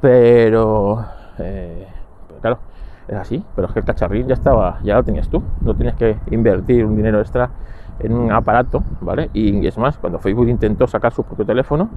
Pero, 0.00 1.04
eh, 1.38 1.86
pero, 2.26 2.40
claro, 2.40 2.58
es 3.08 3.16
así, 3.16 3.44
pero 3.54 3.66
es 3.66 3.72
que 3.72 3.80
el 3.80 3.84
cacharrín 3.84 4.28
ya 4.28 4.34
estaba, 4.34 4.78
ya 4.82 4.96
lo 4.96 5.02
tenías 5.02 5.28
tú, 5.28 5.42
no 5.60 5.74
tienes 5.74 5.94
que 5.96 6.16
invertir 6.30 6.84
un 6.84 6.96
dinero 6.96 7.20
extra 7.20 7.50
en 7.98 8.12
un 8.12 8.32
aparato, 8.32 8.82
¿vale? 9.00 9.30
Y 9.32 9.66
es 9.66 9.76
más, 9.78 9.98
cuando 9.98 10.18
Facebook 10.18 10.48
intentó 10.48 10.86
sacar 10.86 11.12
su 11.12 11.24
propio 11.24 11.44
teléfono, 11.44 11.88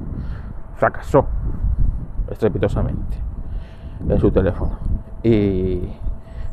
fracasó, 0.75 1.25
estrepitosamente 2.29 3.17
en 4.07 4.19
su 4.19 4.31
teléfono. 4.31 4.77
Y, 5.23 5.89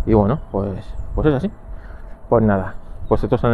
y, 0.06 0.14
bueno, 0.14 0.40
pues, 0.50 0.94
pues 1.14 1.26
es 1.26 1.34
así. 1.34 1.50
Pues 2.28 2.44
nada, 2.44 2.74
pues 3.08 3.22
estos 3.22 3.40
se, 3.40 3.48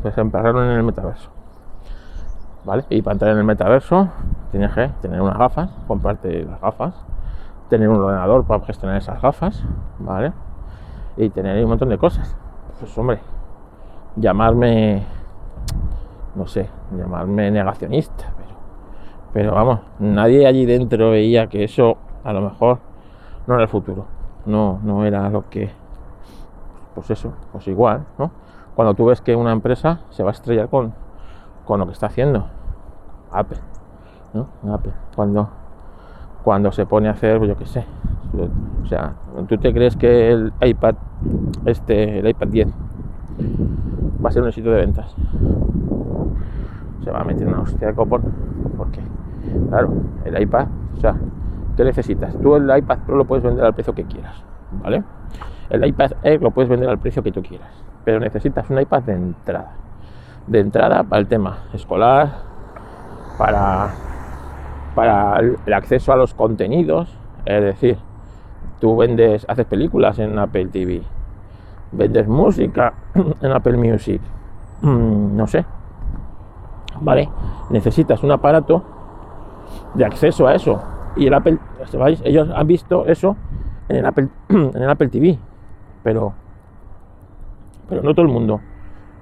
pues 0.00 0.18
emperraron 0.18 0.64
en 0.64 0.76
el 0.76 0.82
metaverso. 0.84 1.30
¿Vale? 2.64 2.84
Y 2.90 3.02
para 3.02 3.14
entrar 3.14 3.32
en 3.32 3.38
el 3.38 3.44
metaverso 3.44 4.08
tienes 4.52 4.72
que 4.72 4.88
tener 5.00 5.20
unas 5.20 5.36
gafas, 5.36 5.70
comprarte 5.88 6.44
las 6.44 6.60
gafas, 6.60 6.94
tener 7.68 7.88
un 7.88 8.00
ordenador 8.00 8.44
para 8.44 8.64
gestionar 8.64 8.98
esas 8.98 9.20
gafas, 9.20 9.64
¿vale? 9.98 10.32
Y 11.16 11.30
tener 11.30 11.62
un 11.62 11.70
montón 11.70 11.88
de 11.88 11.98
cosas. 11.98 12.36
Pues 12.78 12.96
hombre, 12.98 13.20
llamarme, 14.16 15.04
no 16.34 16.46
sé, 16.46 16.68
llamarme 16.96 17.50
negacionista, 17.50 18.32
pero 19.32 19.54
vamos, 19.54 19.80
nadie 19.98 20.46
allí 20.46 20.66
dentro 20.66 21.10
veía 21.10 21.46
que 21.46 21.64
eso 21.64 21.96
a 22.22 22.32
lo 22.32 22.42
mejor 22.42 22.78
no 23.46 23.54
era 23.54 23.62
el 23.64 23.68
futuro. 23.68 24.04
No, 24.44 24.80
no 24.82 25.04
era 25.04 25.28
lo 25.30 25.48
que. 25.48 25.70
Pues 26.94 27.10
eso, 27.10 27.32
pues 27.52 27.66
igual, 27.68 28.04
¿no? 28.18 28.30
Cuando 28.74 28.94
tú 28.94 29.06
ves 29.06 29.20
que 29.20 29.34
una 29.34 29.52
empresa 29.52 30.00
se 30.10 30.22
va 30.22 30.30
a 30.30 30.32
estrellar 30.32 30.68
con, 30.68 30.92
con 31.64 31.80
lo 31.80 31.86
que 31.86 31.92
está 31.92 32.06
haciendo. 32.06 32.46
Apple, 33.30 33.58
¿no? 34.34 34.48
Apple. 34.72 34.92
Cuando, 35.14 35.48
cuando 36.42 36.72
se 36.72 36.86
pone 36.86 37.08
a 37.08 37.12
hacer, 37.12 37.38
pues 37.38 37.48
yo 37.48 37.56
qué 37.56 37.66
sé. 37.66 37.84
O 38.82 38.86
sea, 38.86 39.14
tú 39.48 39.58
te 39.58 39.72
crees 39.72 39.96
que 39.96 40.32
el 40.32 40.52
iPad, 40.60 40.94
este, 41.66 42.18
el 42.18 42.28
iPad 42.28 42.48
10, 42.48 42.68
va 44.24 44.28
a 44.28 44.32
ser 44.32 44.42
un 44.42 44.48
éxito 44.48 44.70
de 44.70 44.76
ventas. 44.76 45.14
va 47.12 47.20
a 47.20 47.24
meter 47.24 47.46
una 47.46 47.60
hostia 47.60 47.88
de 47.88 47.94
copón. 47.94 48.22
Porque, 48.76 49.00
claro, 49.68 49.92
el 50.24 50.40
iPad, 50.40 50.66
o 50.96 51.00
sea, 51.00 51.14
¿qué 51.76 51.84
necesitas? 51.84 52.36
Tú 52.40 52.56
el 52.56 52.76
iPad 52.76 52.98
Pro 53.06 53.16
lo 53.16 53.24
puedes 53.24 53.44
vender 53.44 53.64
al 53.64 53.74
precio 53.74 53.94
que 53.94 54.04
quieras, 54.04 54.42
¿vale? 54.82 55.02
El 55.70 55.86
iPad 55.86 56.12
Air 56.22 56.42
lo 56.42 56.50
puedes 56.50 56.68
vender 56.68 56.88
al 56.88 56.98
precio 56.98 57.22
que 57.22 57.32
tú 57.32 57.42
quieras, 57.42 57.70
pero 58.04 58.20
necesitas 58.20 58.68
un 58.70 58.80
iPad 58.80 59.02
de 59.02 59.12
entrada. 59.14 59.72
De 60.46 60.60
entrada 60.60 61.04
para 61.04 61.20
el 61.20 61.28
tema 61.28 61.58
escolar, 61.72 62.30
para, 63.38 63.90
para 64.94 65.38
el 65.38 65.72
acceso 65.72 66.12
a 66.12 66.16
los 66.16 66.34
contenidos, 66.34 67.16
es 67.44 67.62
decir, 67.62 67.98
tú 68.80 68.96
vendes, 68.96 69.46
haces 69.48 69.66
películas 69.66 70.18
en 70.18 70.38
Apple 70.38 70.66
TV, 70.66 71.02
vendes 71.92 72.28
música 72.28 72.92
en 73.14 73.52
Apple 73.52 73.76
Music, 73.76 74.20
mm, 74.82 75.36
no 75.36 75.46
sé, 75.46 75.64
¿vale? 77.00 77.28
Necesitas 77.70 78.22
un 78.22 78.32
aparato 78.32 78.82
de 79.94 80.04
acceso 80.04 80.46
a 80.46 80.54
eso. 80.54 80.82
Y 81.16 81.26
el 81.26 81.34
Apple, 81.34 81.58
ellos 82.24 82.48
han 82.54 82.66
visto 82.66 83.06
eso 83.06 83.36
en 83.88 83.96
el 83.96 84.06
Apple, 84.06 84.28
en 84.48 84.82
el 84.82 84.90
Apple 84.90 85.08
TV, 85.08 85.38
pero, 86.02 86.32
pero 87.88 88.02
no 88.02 88.14
todo 88.14 88.26
el 88.26 88.32
mundo 88.32 88.60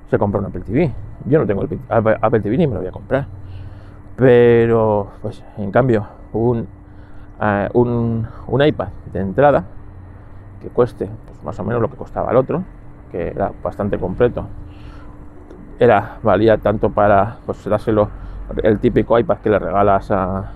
se 0.09 0.19
compra 0.19 0.41
un 0.41 0.47
Apple 0.47 0.63
TV. 0.63 0.93
Yo 1.27 1.39
no 1.39 1.47
tengo 1.47 1.63
el 1.63 1.79
Apple 1.89 2.41
TV 2.41 2.57
ni 2.57 2.67
me 2.67 2.75
lo 2.75 2.81
voy 2.81 2.89
a 2.89 2.93
comprar. 2.93 3.27
Pero, 4.17 5.09
pues, 5.23 5.43
en 5.57 5.71
cambio, 5.71 6.07
un, 6.33 6.67
eh, 7.41 7.69
un, 7.73 8.27
un 8.47 8.63
iPad 8.63 8.89
de 9.13 9.21
entrada 9.21 9.65
que 10.61 10.69
cueste 10.69 11.09
pues, 11.27 11.43
más 11.43 11.59
o 11.59 11.65
menos 11.65 11.81
lo 11.81 11.91
que 11.91 11.97
costaba 11.97 12.31
el 12.31 12.37
otro, 12.37 12.63
que 13.11 13.29
era 13.29 13.53
bastante 13.63 13.99
completo. 13.99 14.47
Era, 15.79 16.19
valía 16.23 16.59
tanto 16.59 16.91
para 16.91 17.39
pues 17.47 17.65
dárselo 17.65 18.11
el 18.63 18.79
típico 18.79 19.19
iPad 19.19 19.39
que 19.39 19.49
le 19.49 19.59
regalas 19.59 20.11
a, 20.11 20.51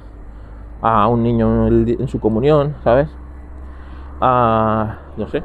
a 0.82 1.08
un 1.08 1.22
niño 1.22 1.68
en, 1.68 2.08
su 2.08 2.20
comunión, 2.20 2.74
¿sabes? 2.84 3.08
A, 4.20 4.98
no 5.16 5.26
sé, 5.28 5.42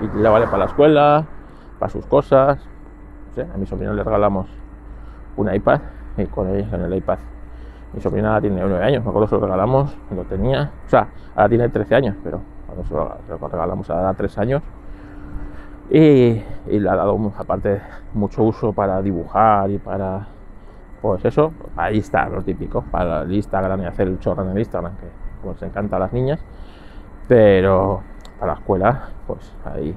y 0.00 0.18
le 0.18 0.28
vale 0.28 0.46
para 0.46 0.58
la 0.58 0.64
escuela, 0.66 1.24
para 1.78 1.90
sus 1.90 2.04
cosas. 2.06 2.58
a 3.38 3.56
mi 3.56 3.66
sobrino 3.66 3.94
le 3.94 4.04
regalamos 4.04 4.46
un 5.36 5.52
iPad 5.52 5.80
y 6.18 6.26
con 6.26 6.48
el, 6.48 6.60
en 6.72 6.82
el 6.82 6.94
iPad 6.94 7.18
mi 7.94 8.00
sobrina 8.00 8.40
tiene 8.40 8.60
9 8.60 8.84
años, 8.84 9.04
me 9.04 9.10
acuerdo 9.10 9.28
que 9.28 9.34
lo 9.36 9.40
regalamos 9.42 9.96
cuando 10.08 10.24
tenía, 10.24 10.70
o 10.86 10.90
sea, 10.90 11.08
ahora 11.34 11.48
tiene 11.48 11.68
13 11.68 11.94
años, 11.94 12.16
pero 12.24 12.40
cuando 12.66 12.84
se 12.84 12.94
lo 12.94 13.48
regalamos 13.48 13.88
a 13.90 14.12
3 14.12 14.38
años. 14.38 14.62
Y, 15.90 16.42
le 16.66 16.88
ha 16.88 16.96
dado, 16.96 17.32
aparte, 17.36 17.80
mucho 18.14 18.42
uso 18.42 18.72
para 18.72 19.02
dibujar 19.02 19.70
y 19.70 19.78
para, 19.78 20.26
pues 21.02 21.24
eso, 21.24 21.52
ahí 21.76 21.98
está 21.98 22.28
lo 22.28 22.42
típico, 22.42 22.82
para 22.82 23.22
el 23.22 23.32
Instagram 23.32 23.82
y 23.82 23.86
hacer 23.86 24.08
el 24.08 24.18
chorro 24.18 24.42
en 24.44 24.50
el 24.50 24.58
Instagram, 24.58 24.96
que 24.96 25.06
pues 25.42 25.62
encanta 25.62 25.96
a 25.96 26.00
las 26.00 26.12
niñas, 26.12 26.40
pero 27.28 28.00
para 28.40 28.52
la 28.52 28.58
escuela, 28.58 29.08
pues 29.26 29.54
ahí 29.66 29.94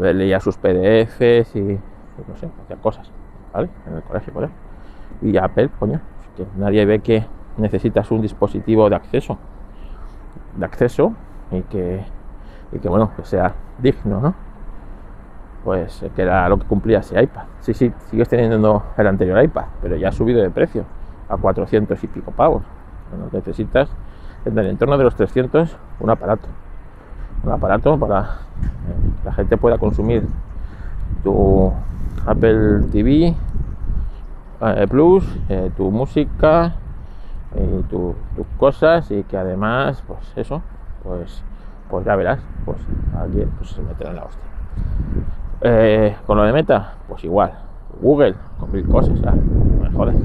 leía 0.00 0.38
sus 0.38 0.56
PDFs 0.56 1.56
y, 1.56 1.78
no 2.28 2.36
sé, 2.36 2.48
hacía 2.62 2.76
cosas, 2.76 3.10
¿vale? 3.52 3.68
En 3.86 3.96
el 3.96 4.02
colegio, 4.02 4.32
por 4.32 4.48
Y 5.20 5.36
Apple, 5.36 5.68
coño, 5.80 6.00
que 6.36 6.46
nadie 6.56 6.84
ve 6.84 7.00
que 7.00 7.26
necesitas 7.56 8.10
un 8.10 8.20
dispositivo 8.20 8.88
de 8.90 8.96
acceso, 8.96 9.38
de 10.56 10.64
acceso 10.64 11.12
y 11.50 11.62
que, 11.62 12.04
y 12.72 12.78
que 12.78 12.88
bueno, 12.88 13.10
que 13.16 13.24
sea 13.24 13.54
digno, 13.78 14.20
¿no? 14.20 14.34
Pues 15.64 16.04
que 16.14 16.22
era 16.22 16.48
lo 16.48 16.58
que 16.58 16.66
cumplía 16.66 17.00
ese 17.00 17.20
iPad. 17.20 17.44
Sí, 17.60 17.74
sí, 17.74 17.92
sigues 18.10 18.28
teniendo 18.28 18.82
el 18.96 19.06
anterior 19.06 19.42
iPad, 19.42 19.64
pero 19.82 19.96
ya 19.96 20.10
ha 20.10 20.12
subido 20.12 20.40
de 20.40 20.50
precio 20.50 20.84
a 21.28 21.36
400 21.36 22.02
y 22.04 22.06
pico 22.06 22.30
pavos. 22.30 22.62
Bueno, 23.10 23.28
necesitas 23.32 23.90
en 24.44 24.56
el 24.58 24.66
entorno 24.66 24.96
de 24.96 25.04
los 25.04 25.16
300 25.16 25.76
un 26.00 26.10
aparato. 26.10 26.46
Un 27.42 27.52
aparato 27.52 27.98
para 27.98 28.38
que 28.62 29.24
la 29.24 29.32
gente 29.32 29.56
pueda 29.56 29.78
consumir 29.78 30.26
tu 31.24 31.72
Apple 32.26 32.82
TV 32.92 33.34
eh, 34.60 34.86
Plus, 34.88 35.24
eh, 35.48 35.70
tu 35.76 35.90
música 35.90 36.74
y 37.54 37.82
tus 37.84 38.14
cosas 38.58 39.10
y 39.10 39.22
que 39.24 39.36
además, 39.36 40.02
pues 40.06 40.32
eso, 40.36 40.62
pues, 41.02 41.42
pues 41.90 42.04
ya 42.04 42.16
verás, 42.16 42.40
pues 42.64 42.78
alguien 43.18 43.50
pues, 43.58 43.70
se 43.70 43.82
meterá 43.82 44.10
en 44.10 44.16
la 44.16 44.24
hostia. 44.24 44.44
Eh, 45.62 46.16
con 46.26 46.38
lo 46.38 46.44
de 46.44 46.52
Meta, 46.52 46.94
pues 47.08 47.24
igual. 47.24 47.52
Google, 48.00 48.34
con 48.58 48.72
mil 48.72 48.86
cosas, 48.86 49.18
¿sabes? 49.20 49.42
No 49.42 49.82
me 49.82 49.90
jodas. 49.90 50.16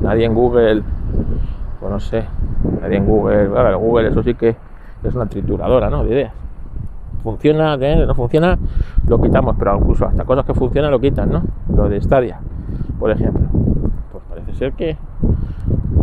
Nadie 0.00 0.26
en 0.26 0.34
Google, 0.34 0.82
pues 1.80 1.92
no 1.92 2.00
sé, 2.00 2.24
nadie 2.80 2.98
en 2.98 3.06
Google, 3.06 3.48
Google 3.74 4.08
eso 4.08 4.22
sí 4.22 4.34
que 4.34 4.56
es 5.02 5.14
una 5.14 5.26
trituradora, 5.26 5.90
¿no? 5.90 6.04
De 6.04 6.10
ideas. 6.10 6.32
Funciona, 7.22 7.76
no 7.76 8.14
funciona, 8.14 8.58
lo 9.06 9.20
quitamos, 9.20 9.56
pero 9.58 9.76
incluso 9.76 10.06
hasta 10.06 10.24
cosas 10.24 10.44
que 10.44 10.54
funcionan 10.54 10.90
lo 10.90 11.00
quitan, 11.00 11.30
¿no? 11.30 11.42
Lo 11.74 11.88
de 11.88 12.00
Stadia 12.00 12.38
por 12.98 13.10
ejemplo. 13.10 13.46
Pues 14.12 14.24
parece 14.28 14.54
ser 14.54 14.72
que 14.72 14.96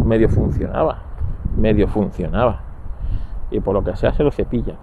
medio 0.06 0.30
funcionaba, 0.30 1.00
medio 1.58 1.88
funcionaba. 1.88 2.62
Y 3.52 3.60
por 3.60 3.74
lo 3.74 3.84
que 3.84 3.96
sea 3.96 4.14
se 4.14 4.24
lo 4.24 4.32
cepilla. 4.32 4.76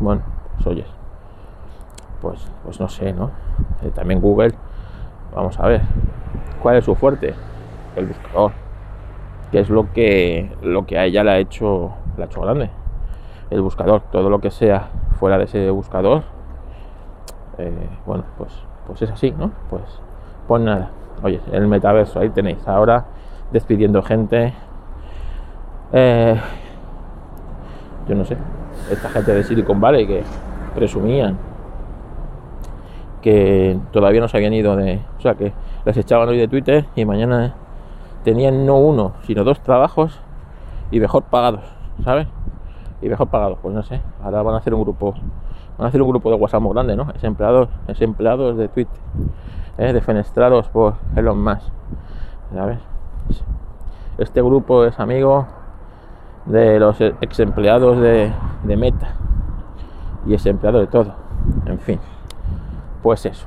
Bueno, 0.00 0.22
pues 0.54 0.66
oyes, 0.66 0.88
pues, 2.20 2.46
pues 2.64 2.80
no 2.80 2.88
sé, 2.88 3.12
¿no? 3.12 3.30
Eh, 3.82 3.90
también 3.94 4.20
Google, 4.20 4.54
vamos 5.34 5.58
a 5.58 5.66
ver, 5.66 5.82
¿cuál 6.60 6.76
es 6.76 6.84
su 6.84 6.94
fuerte? 6.94 7.34
El 7.96 8.06
buscador. 8.06 8.52
Que 9.50 9.60
es 9.60 9.68
lo 9.68 9.92
que, 9.92 10.50
lo 10.62 10.86
que 10.86 10.98
a 10.98 11.04
ella 11.04 11.22
le 11.24 11.30
ha 11.30 11.38
hecho, 11.38 11.92
la 12.16 12.24
ha 12.24 12.26
hecho 12.26 12.40
grande. 12.40 12.70
El 13.50 13.60
buscador, 13.60 14.00
todo 14.10 14.30
lo 14.30 14.40
que 14.40 14.50
sea 14.50 14.88
fuera 15.18 15.36
de 15.36 15.44
ese 15.44 15.70
buscador, 15.70 16.22
eh, 17.58 17.88
bueno, 18.06 18.24
pues, 18.38 18.50
pues 18.86 19.02
es 19.02 19.10
así, 19.10 19.30
¿no? 19.32 19.50
Pues, 19.68 19.82
pues 20.48 20.62
nada 20.62 20.90
oye, 21.22 21.40
el 21.52 21.66
metaverso, 21.66 22.20
ahí 22.20 22.30
tenéis, 22.30 22.66
ahora 22.66 23.04
despidiendo 23.52 24.02
gente. 24.02 24.54
Eh, 25.92 26.40
yo 28.08 28.14
no 28.14 28.24
sé, 28.24 28.36
esta 28.90 29.08
gente 29.10 29.34
de 29.34 29.44
Silicon 29.44 29.80
Valley 29.80 30.06
que 30.06 30.22
presumían 30.74 31.38
que 33.22 33.78
todavía 33.92 34.20
no 34.20 34.28
se 34.28 34.36
habían 34.36 34.52
ido 34.52 34.76
de. 34.76 35.00
O 35.18 35.20
sea, 35.20 35.34
que 35.34 35.52
les 35.84 35.96
echaban 35.96 36.28
hoy 36.28 36.36
de 36.36 36.48
Twitter 36.48 36.86
y 36.94 37.04
mañana 37.04 37.54
tenían 38.24 38.66
no 38.66 38.78
uno, 38.78 39.12
sino 39.22 39.44
dos 39.44 39.60
trabajos 39.60 40.20
y 40.90 41.00
mejor 41.00 41.24
pagados, 41.24 41.64
¿sabes? 42.04 42.26
Y 43.00 43.08
mejor 43.08 43.28
pagados, 43.28 43.58
pues 43.62 43.74
no 43.74 43.82
sé. 43.82 44.00
Ahora 44.22 44.42
van 44.42 44.54
a 44.54 44.58
hacer 44.58 44.74
un 44.74 44.82
grupo, 44.82 45.14
van 45.78 45.86
a 45.86 45.88
hacer 45.88 46.02
un 46.02 46.08
grupo 46.08 46.30
de 46.30 46.36
WhatsApp 46.36 46.62
muy 46.62 46.72
grande, 46.72 46.96
¿no? 46.96 47.08
Es 47.14 47.24
empleados, 47.24 47.68
es 47.88 48.00
empleados 48.02 48.56
de 48.56 48.68
Twitter. 48.68 49.00
¿Eh? 49.78 49.92
defenestrados 49.92 50.68
por 50.68 50.94
Elon 51.16 51.42
Musk. 51.42 51.72
Este 54.18 54.42
grupo 54.42 54.84
es 54.84 54.98
amigo 55.00 55.46
de 56.44 56.78
los 56.78 57.00
ex 57.00 57.40
empleados 57.40 57.98
de, 58.00 58.32
Meta 58.64 59.14
y 60.26 60.34
es 60.34 60.44
empleado 60.46 60.80
de 60.80 60.86
todo. 60.86 61.14
En 61.66 61.78
fin, 61.78 61.98
pues 63.02 63.26
eso, 63.26 63.46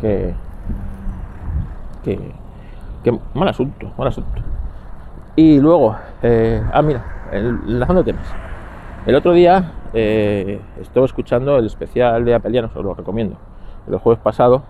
que, 0.00 0.34
que, 2.04 3.20
mal 3.34 3.48
asunto, 3.48 3.90
mal 3.98 4.08
asunto. 4.08 4.42
Y 5.34 5.60
luego, 5.60 5.96
eh, 6.22 6.62
ah, 6.72 6.82
mira, 6.82 7.04
enlazando 7.32 8.04
temas. 8.04 8.26
El 9.06 9.14
otro 9.14 9.32
día 9.32 9.72
eh, 9.92 10.60
estuve 10.80 11.04
escuchando 11.04 11.58
el 11.58 11.66
especial 11.66 12.24
de 12.24 12.34
Apelianos, 12.34 12.74
os 12.74 12.84
lo 12.84 12.94
recomiendo. 12.94 13.36
El 13.86 13.98
jueves 13.98 14.22
pasado 14.22 14.62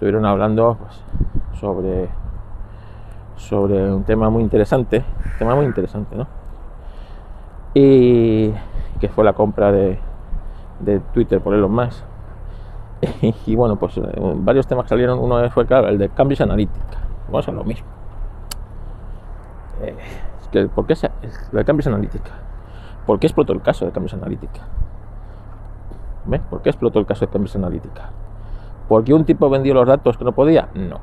estuvieron 0.00 0.24
hablando 0.24 0.78
pues, 0.80 1.60
sobre, 1.60 2.08
sobre 3.36 3.92
un 3.92 4.02
tema 4.04 4.30
muy 4.30 4.42
interesante, 4.42 5.04
tema 5.38 5.54
muy 5.54 5.66
interesante, 5.66 6.16
¿no? 6.16 6.26
Y 7.74 8.50
que 8.98 9.10
fue 9.10 9.24
la 9.24 9.34
compra 9.34 9.70
de, 9.70 9.98
de 10.78 11.00
Twitter 11.12 11.42
por 11.42 11.52
Elon 11.52 11.74
Musk. 11.74 12.02
Y, 13.46 13.54
bueno, 13.54 13.76
pues 13.76 13.98
eh, 13.98 14.02
varios 14.36 14.66
temas 14.66 14.88
salieron. 14.88 15.18
Uno 15.18 15.50
fue, 15.50 15.66
claro, 15.66 15.88
el 15.88 15.98
de 15.98 16.08
Cambridge 16.08 16.40
Analytica. 16.40 16.96
Vamos 17.26 17.46
a 17.46 17.52
lo 17.52 17.62
mismo. 17.62 17.86
Eh, 19.82 19.94
es 20.40 20.48
que, 20.48 20.66
¿Por 20.66 20.86
qué 20.86 20.94
de 21.52 21.64
Cambridge 21.66 21.88
Analytica? 21.88 22.30
¿Por 23.04 23.18
qué 23.18 23.26
explotó 23.26 23.52
el 23.52 23.60
caso 23.60 23.84
de 23.84 23.92
Cambridge 23.92 24.14
Analytica? 24.14 24.62
¿Ve? 26.24 26.38
¿Por 26.38 26.62
qué 26.62 26.70
explotó 26.70 26.98
el 27.00 27.04
caso 27.04 27.26
de 27.26 27.32
Cambridge 27.32 27.56
Analytica? 27.56 28.10
¿Porque 28.90 29.14
un 29.14 29.24
tipo 29.24 29.48
vendió 29.48 29.72
los 29.72 29.86
datos 29.86 30.18
que 30.18 30.24
no 30.24 30.32
podía? 30.32 30.68
No. 30.74 30.98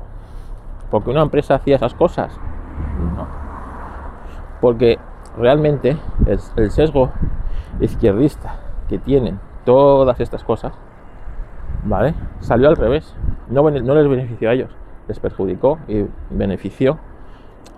¿Porque 0.90 1.08
una 1.08 1.22
empresa 1.22 1.54
hacía 1.54 1.76
esas 1.76 1.94
cosas? 1.94 2.38
No. 3.16 3.26
Porque 4.60 4.98
realmente 5.38 5.96
el, 6.26 6.70
sesgo 6.70 7.10
izquierdista 7.80 8.56
que 8.90 8.98
tienen 8.98 9.40
todas 9.64 10.20
estas 10.20 10.44
cosas, 10.44 10.74
¿vale? 11.82 12.12
Salió 12.40 12.68
al 12.68 12.76
revés. 12.76 13.16
No, 13.48 13.62
no 13.62 13.94
les 13.94 14.06
benefició 14.06 14.50
a 14.50 14.52
ellos, 14.52 14.70
les 15.08 15.18
perjudicó 15.18 15.78
y 15.88 16.04
benefició 16.28 16.98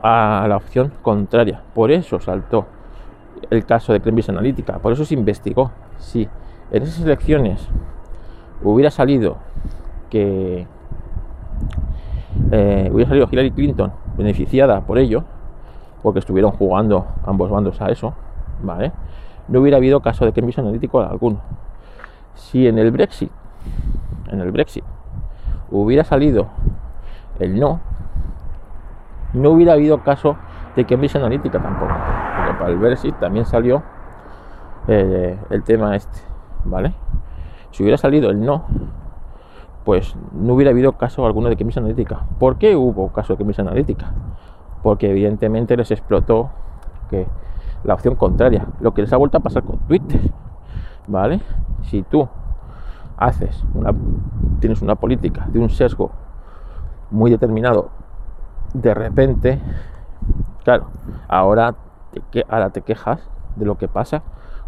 a 0.03 0.45
la 0.49 0.57
opción 0.57 0.93
contraria. 1.03 1.63
Por 1.73 1.93
eso 1.93 2.19
saltó 2.19 2.67
el 3.49 3.65
caso 3.65 3.93
de 3.93 4.01
Cambridge 4.01 4.31
Analytica, 4.31 4.81
por 4.81 4.93
eso 4.93 5.05
se 5.05 5.15
investigó. 5.15 5.71
Si 5.99 6.29
en 6.73 6.83
esas 6.83 7.01
elecciones 7.05 7.69
hubiera 8.65 8.91
salido 8.91 9.37
que 10.11 10.67
eh, 12.53 12.91
hubiera 12.93 13.09
salido 13.09 13.29
Hillary 13.31 13.51
Clinton 13.53 13.93
beneficiada 14.17 14.81
por 14.83 14.99
ello, 14.99 15.25
porque 16.03 16.19
estuvieron 16.19 16.53
jugando 16.53 17.07
ambos 17.25 17.51
bandos 17.51 17.81
a 17.81 17.91
eso, 17.91 18.15
¿vale? 18.63 18.93
No 19.49 19.61
hubiera 19.61 19.79
habido 19.79 20.01
caso 20.01 20.25
de 20.25 20.33
Cambridge 20.33 20.59
Analytica 20.59 21.07
alguno. 21.07 21.41
Si 22.35 22.67
en 22.67 22.79
el 22.79 22.91
Brexit, 22.91 23.31
en 24.29 24.41
el 24.41 24.53
Brexit, 24.53 24.85
hubiera 25.71 26.05
salido 26.05 26.49
el 27.39 27.59
no, 27.59 27.81
no 29.33 29.51
hubiera 29.51 29.75
habido 29.75 30.03
caso 30.03 30.37
de 30.77 30.85
Cambridge 30.85 31.17
Analytica 31.17 31.61
tampoco. 31.61 31.93
Porque 32.37 32.59
para 32.59 32.71
el 32.71 32.79
Brexit 32.79 33.19
también 33.19 33.45
salió 33.45 33.83
eh, 34.89 35.39
el 35.51 35.63
tema 35.63 35.97
este, 35.97 36.21
¿vale? 36.65 36.95
Si 37.71 37.83
hubiera 37.83 37.99
salido 37.99 38.31
el 38.31 38.45
no, 38.45 38.65
pues 39.85 40.15
no 40.33 40.55
hubiera 40.55 40.71
habido 40.71 40.93
caso 40.93 41.25
alguno 41.27 41.49
de 41.49 41.57
Cambridge 41.57 41.79
Analytica. 41.79 42.27
¿Por 42.39 42.59
qué 42.59 42.77
hubo 42.77 43.13
caso 43.13 43.33
de 43.33 43.39
Cambridge 43.39 43.61
Analytica? 43.61 44.13
Porque 44.83 45.11
evidentemente 45.11 45.77
les 45.77 45.91
explotó 45.91 46.51
que 47.09 47.27
la 47.85 47.95
opción 47.95 48.15
contraria, 48.15 48.67
lo 48.81 48.93
que 48.93 49.03
les 49.03 49.13
ha 49.13 49.17
vuelto 49.17 49.39
a 49.39 49.41
pasar 49.41 49.63
con 49.63 49.79
Twitter, 49.81 50.21
¿vale? 51.07 51.41
Si 51.83 52.03
tú 52.03 52.29
haces 53.17 53.65
una, 53.75 53.95
tienes 54.61 54.83
una 54.83 54.95
política 54.97 55.47
de 55.49 55.59
un 55.59 55.71
sesgo 55.71 56.11
muy 57.11 57.31
determinado, 57.31 57.89
de 58.75 58.95
repente, 58.95 59.61
claro, 60.63 60.87
ahora 61.27 61.75
te 62.73 62.83
quejas 62.83 63.21
de 63.57 63.65
lo 63.65 63.77
que 63.77 63.89
pasa 63.89 64.23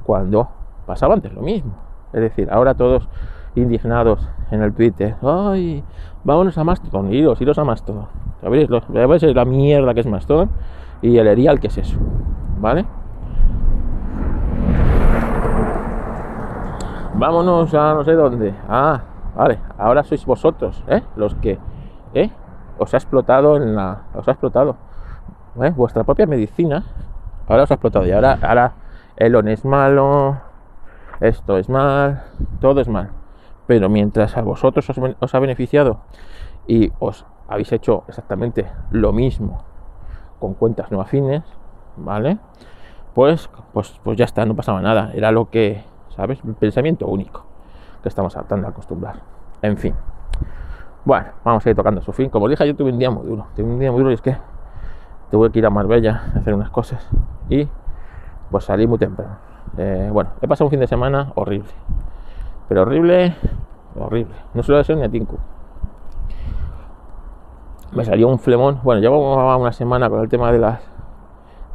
cuando 0.05 0.49
pasaba 0.87 1.15
antes 1.15 1.33
lo 1.33 1.43
mismo. 1.43 1.73
Es 2.13 2.21
decir, 2.21 2.51
ahora 2.51 2.75
todos 2.75 3.09
indignados 3.55 4.29
en 4.51 4.63
el 4.63 4.73
Twitter, 4.73 5.17
ay, 5.23 5.85
vámonos 6.25 6.57
a 6.59 6.65
Mastodon, 6.65 7.13
iros, 7.13 7.41
iros 7.41 7.59
a 7.59 7.65
Mastodon. 7.65 8.07
¿Sabéis? 8.41 8.69
la 8.71 9.45
mierda 9.45 9.95
que 9.95 10.01
es 10.01 10.07
Mastodon 10.07 10.51
y 11.01 11.17
el 11.17 11.27
erial 11.27 11.61
que 11.61 11.69
es 11.69 11.79
eso, 11.79 11.97
¿vale? 12.59 12.85
Vámonos 17.15 17.73
a 17.75 17.95
no 17.95 18.05
sé 18.05 18.13
dónde. 18.13 18.55
Ah, 18.69 19.01
vale, 19.37 19.59
ahora 19.79 20.03
sois 20.03 20.25
vosotros, 20.27 20.83
¿eh? 20.89 21.03
Los 21.17 21.35
que, 21.37 21.59
¿eh? 22.15 22.31
Os 22.79 22.95
ha 22.95 22.97
explotado 22.97 23.57
en 23.57 23.77
la. 23.77 24.03
Os 24.15 24.27
ha 24.27 24.33
explotado. 24.33 24.77
¿eh? 25.61 25.71
Vuestra 25.71 26.05
propia 26.05 26.27
medicina. 26.27 26.83
Ahora 27.47 27.65
os 27.65 27.71
ha 27.71 27.75
explotado. 27.75 28.07
Y 28.07 28.13
ahora, 28.13 28.39
ahora 28.43 28.73
Elon 29.17 29.49
es 29.49 29.65
malo. 29.65 30.39
Esto 31.21 31.59
es 31.59 31.69
mal. 31.69 32.25
Todo 32.61 32.81
es 32.81 32.89
mal. 32.89 33.11
Pero 33.67 33.89
mientras 33.89 34.37
a 34.37 34.43
vosotros 34.43 34.89
os, 35.21 35.35
ha 35.35 35.39
beneficiado 35.39 36.01
y 36.67 36.93
os 36.99 37.25
habéis 37.49 37.73
hecho 37.73 38.05
exactamente 38.09 38.67
lo 38.91 39.13
mismo 39.13 39.63
con 40.41 40.55
cuentas 40.55 40.91
no 40.91 41.01
afines, 41.01 41.43
¿vale? 41.97 42.39
Pues, 43.15 43.49
pues, 43.73 44.01
pues 44.03 44.17
ya 44.17 44.25
está, 44.25 44.45
no 44.45 44.57
pasaba 44.57 44.81
nada. 44.81 45.13
Era 45.15 45.31
lo 45.31 45.51
que 45.51 45.85
¿sabes? 46.17 46.43
Un 46.45 46.55
pensamiento 46.55 47.07
único 47.07 47.45
que 48.03 48.09
estamos 48.09 48.33
tratando 48.33 48.67
de 48.67 48.73
acostumbrar. 48.73 49.17
En 49.61 49.77
fin. 49.77 49.95
Bueno, 51.05 51.29
vamos 51.45 51.65
a 51.67 51.71
ir 51.71 51.77
tocando 51.77 52.01
su 52.01 52.13
fin. 52.13 52.29
Como 52.31 52.49
dije, 52.49 52.67
yo 52.67 52.77
tuve 52.77 52.91
un 52.93 52.99
día 52.99 53.11
muy 53.11 53.27
duro. 53.27 53.47
Tuve 53.57 53.67
un 53.67 53.79
día 53.79 53.91
muy 53.91 54.01
duro 54.01 54.11
y 54.11 54.15
es 54.15 54.23
que 54.23 54.37
tuve 55.31 55.51
que 55.51 55.59
ir 55.59 55.67
a 55.67 55.71
Marbella 55.71 56.23
a 56.35 56.39
hacer 56.39 56.55
unas 56.55 56.71
cosas 56.71 57.09
y 57.49 57.67
pues 58.51 58.65
salí 58.65 58.87
muy 58.87 58.99
temprano. 58.99 59.37
Eh, 59.79 60.11
bueno, 60.13 60.31
he 60.43 60.49
pasado 60.49 60.67
un 60.67 60.71
fin 60.71 60.81
de 60.81 60.87
semana 60.87 61.33
horrible. 61.35 61.71
Pero 62.73 62.83
horrible, 62.83 63.37
horrible. 64.01 64.35
No 64.55 64.63
solo 64.63 64.81
eso 64.81 64.97
ni 64.97 65.03
a 65.03 65.11
Tinku. 65.11 65.37
Me 67.93 68.03
salió 68.03 68.29
un 68.29 68.39
flemón. 68.39 68.81
Bueno, 68.83 69.03
llevo 69.03 69.59
una 69.59 69.73
semana 69.73 70.09
con 70.09 70.21
el 70.21 70.31
tema 70.31 70.51
de 70.51 70.59
las 70.59 70.81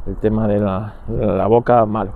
el 0.08 0.16
tema 0.16 0.48
de 0.48 0.58
la, 0.58 0.94
la 1.08 1.46
boca 1.46 1.86
malo 1.86 2.10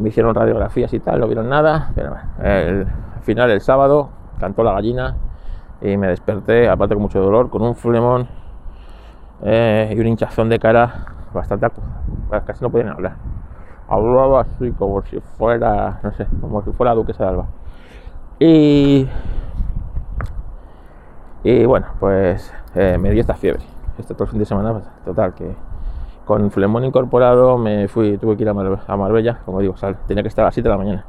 me 0.00 0.08
hicieron 0.08 0.34
radiografías 0.34 0.92
y 0.94 0.98
tal, 0.98 1.20
no 1.20 1.26
vieron 1.26 1.48
nada, 1.48 1.92
pero 1.94 2.16
al 2.42 2.86
final 3.22 3.50
el 3.50 3.60
sábado 3.60 4.08
cantó 4.40 4.64
la 4.64 4.72
gallina 4.72 5.14
y 5.80 5.96
me 5.96 6.08
desperté, 6.08 6.68
aparte 6.68 6.96
con 6.96 7.02
mucho 7.02 7.20
dolor, 7.20 7.50
con 7.50 7.62
un 7.62 7.76
flemón 7.76 8.26
eh, 9.44 9.94
y 9.94 10.00
un 10.00 10.08
hinchazón 10.08 10.48
de 10.48 10.58
cara 10.58 11.04
bastante 11.32 11.68
casi 12.44 12.64
no 12.64 12.70
podían 12.70 12.88
hablar. 12.88 13.16
Hablaba 13.88 14.40
así 14.40 14.72
como 14.72 15.02
si 15.02 15.20
fuera, 15.20 16.00
no 16.02 16.12
sé, 16.12 16.26
como 16.40 16.62
si 16.62 16.72
fuera 16.72 16.94
duquesa 16.94 17.24
de 17.24 17.30
Alba. 17.30 17.46
Y, 18.42 19.06
y 21.44 21.64
bueno, 21.66 21.88
pues 22.00 22.50
eh, 22.74 22.96
me 22.98 23.10
dio 23.10 23.20
esta 23.20 23.34
fiebre. 23.34 23.62
Este 23.98 24.14
otro 24.14 24.26
fin 24.26 24.38
de 24.38 24.46
semana, 24.46 24.72
pues, 24.72 24.84
total, 25.04 25.34
que 25.34 25.54
con 26.24 26.50
Flemón 26.50 26.86
incorporado 26.86 27.58
me 27.58 27.86
fui, 27.86 28.16
tuve 28.16 28.38
que 28.38 28.44
ir 28.44 28.48
a, 28.48 28.54
Marbella, 28.96 29.40
como 29.44 29.60
digo, 29.60 29.74
tenía 30.06 30.22
que 30.22 30.28
estar 30.28 30.44
a 30.44 30.46
las 30.46 30.54
7 30.54 30.66
de 30.66 30.74
la 30.74 30.78
mañana. 30.78 31.04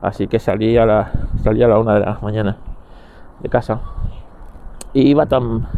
Así 0.00 0.28
que 0.28 0.38
salí 0.38 0.78
a 0.78 0.86
la, 0.86 1.12
salí 1.42 1.62
a 1.62 1.68
la 1.68 1.78
1 1.78 1.92
de 1.92 2.00
la 2.00 2.18
mañana 2.22 2.56
de 3.40 3.50
casa. 3.50 3.80
Y 4.94 5.10
iba 5.10 5.26
tan, 5.26 5.68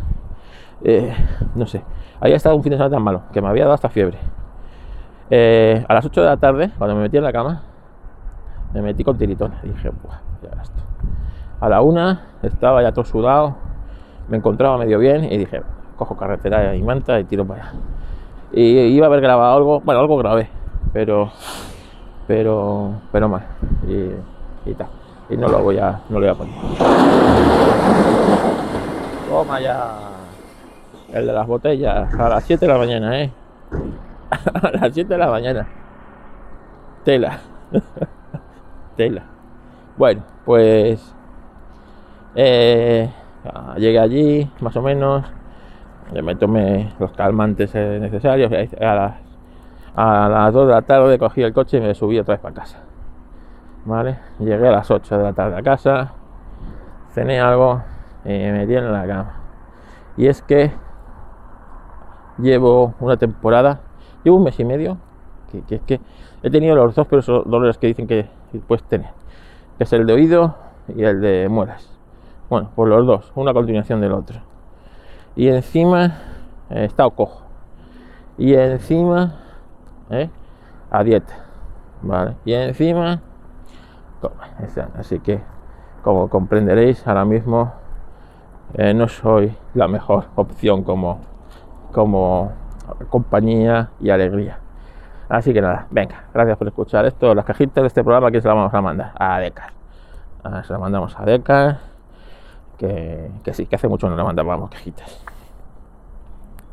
eh, 0.84 1.12
no 1.56 1.66
sé, 1.66 1.82
había 2.20 2.36
estado 2.36 2.54
un 2.54 2.62
fin 2.62 2.70
de 2.70 2.76
semana 2.76 2.94
tan 2.94 3.02
malo, 3.02 3.22
que 3.32 3.42
me 3.42 3.48
había 3.48 3.64
dado 3.64 3.74
hasta 3.74 3.88
fiebre. 3.88 4.18
Eh, 5.28 5.84
a 5.88 5.94
las 5.94 6.04
8 6.06 6.20
de 6.20 6.26
la 6.28 6.36
tarde, 6.36 6.70
cuando 6.78 6.94
me 6.94 7.02
metí 7.02 7.16
en 7.16 7.24
la 7.24 7.32
cama, 7.32 7.62
me 8.72 8.80
metí 8.80 9.02
con 9.02 9.18
tiritones. 9.18 9.58
Y 9.64 9.68
dije, 9.68 9.90
Buah, 9.90 10.33
A 11.60 11.68
la 11.68 11.80
1 11.80 12.18
estaba 12.42 12.82
ya 12.82 12.92
todo 12.92 13.04
sudado, 13.04 13.56
me 14.28 14.36
encontraba 14.36 14.78
medio 14.78 14.98
bien 14.98 15.24
y 15.24 15.38
dije, 15.38 15.62
cojo 15.96 16.16
carretera 16.16 16.74
y 16.74 16.82
manta 16.82 17.18
y 17.20 17.24
tiro 17.24 17.46
para 17.46 17.62
allá. 17.62 17.72
Y 18.52 18.78
iba 18.78 19.06
a 19.06 19.08
haber 19.08 19.20
grabado 19.20 19.56
algo, 19.56 19.80
bueno, 19.80 20.00
algo 20.00 20.16
grabé, 20.16 20.48
pero, 20.92 21.30
pero, 22.26 22.92
pero 23.10 23.28
mal, 23.28 23.42
y, 23.88 24.70
y 24.70 24.74
tal, 24.74 24.88
y 25.28 25.36
no 25.36 25.48
lo 25.48 25.62
voy 25.62 25.78
a, 25.78 26.00
no 26.08 26.20
lo 26.20 26.26
voy 26.26 26.28
a 26.28 26.34
poner. 26.34 26.54
Toma 29.28 29.60
ya, 29.60 29.92
el 31.12 31.26
de 31.26 31.32
las 31.32 31.46
botellas, 31.46 32.14
a 32.14 32.28
las 32.28 32.44
7 32.44 32.66
de 32.66 32.72
la 32.72 32.78
mañana, 32.78 33.20
eh, 33.20 33.32
a 34.62 34.70
las 34.70 34.94
7 34.94 35.08
de 35.08 35.18
la 35.18 35.30
mañana, 35.30 35.66
tela, 37.04 37.40
tela. 38.96 39.33
Bueno, 39.96 40.22
pues 40.44 41.14
eh, 42.34 43.08
llegué 43.76 43.98
allí, 44.00 44.50
más 44.60 44.76
o 44.76 44.82
menos, 44.82 45.24
me 46.12 46.34
tomé 46.34 46.92
los 46.98 47.12
calmantes 47.12 47.72
eh, 47.74 47.98
necesarios 48.00 48.50
a 48.52 48.94
las, 48.94 49.14
a 49.94 50.28
las 50.28 50.52
2 50.52 50.66
de 50.66 50.74
la 50.74 50.82
tarde 50.82 51.16
cogí 51.18 51.42
el 51.42 51.52
coche 51.52 51.78
y 51.78 51.80
me 51.80 51.94
subí 51.94 52.18
otra 52.18 52.34
vez 52.34 52.40
para 52.40 52.54
casa. 52.54 52.80
¿Vale? 53.84 54.18
Llegué 54.40 54.66
a 54.66 54.72
las 54.72 54.90
8 54.90 55.16
de 55.16 55.22
la 55.22 55.32
tarde 55.32 55.58
a 55.58 55.62
casa, 55.62 56.12
cené 57.12 57.40
algo 57.40 57.80
y 58.24 58.30
me 58.30 58.52
metí 58.52 58.74
en 58.74 58.92
la 58.92 59.06
cama. 59.06 59.34
Y 60.16 60.26
es 60.26 60.42
que 60.42 60.72
llevo 62.38 62.94
una 62.98 63.16
temporada, 63.16 63.80
llevo 64.24 64.38
un 64.38 64.44
mes 64.44 64.58
y 64.58 64.64
medio, 64.64 64.98
que, 65.68 65.76
es 65.76 65.82
que 65.82 66.00
he 66.42 66.50
tenido 66.50 66.74
los 66.74 66.96
dos 66.96 67.06
pero 67.06 67.22
dolores 67.44 67.78
que 67.78 67.86
dicen 67.86 68.08
que 68.08 68.26
puedes 68.66 68.82
tener, 68.84 69.10
que 69.78 69.84
es 69.84 69.92
el 69.92 70.06
de 70.06 70.12
oído 70.12 70.54
y 70.88 71.04
el 71.04 71.20
de 71.20 71.48
muelas. 71.48 71.88
Bueno, 72.48 72.70
pues 72.74 72.88
los 72.88 73.06
dos, 73.06 73.32
una 73.34 73.52
continuación 73.52 74.00
del 74.00 74.12
otro 74.12 74.54
y 75.36 75.48
encima 75.48 76.18
he 76.70 76.84
estado 76.84 77.10
cojo 77.10 77.42
y 78.38 78.54
encima 78.54 79.34
¿eh? 80.10 80.30
a 80.90 81.02
dieta 81.02 81.34
vale 82.02 82.36
y 82.44 82.52
encima 82.52 83.20
así 84.96 85.18
que 85.20 85.40
como 86.02 86.28
comprenderéis 86.28 87.06
ahora 87.06 87.24
mismo 87.24 87.72
eh, 88.74 88.94
no 88.94 89.08
soy 89.08 89.54
la 89.74 89.88
mejor 89.88 90.26
opción 90.36 90.82
como 90.82 91.20
como 91.92 92.52
compañía 93.10 93.90
y 94.00 94.10
alegría 94.10 94.58
así 95.28 95.52
que 95.52 95.60
nada 95.60 95.86
venga 95.90 96.24
gracias 96.32 96.56
por 96.58 96.68
escuchar 96.68 97.06
esto 97.06 97.34
las 97.34 97.44
cajitas 97.44 97.82
de 97.82 97.88
este 97.88 98.02
programa 98.02 98.30
que 98.30 98.40
se 98.40 98.48
las 98.48 98.56
vamos 98.56 98.74
a 98.74 98.80
mandar 98.80 99.12
a 99.18 99.38
Decar 99.40 99.72
ah, 100.42 100.62
se 100.64 100.72
las 100.72 100.80
mandamos 100.80 101.18
a 101.18 101.24
Decar 101.24 101.78
que, 102.78 103.30
que 103.42 103.54
sí, 103.54 103.66
que 103.66 103.76
hace 103.76 103.88
mucho 103.88 104.08
no 104.08 104.16
le 104.16 104.24
mandábamos 104.24 104.70
cajitas. 104.70 105.24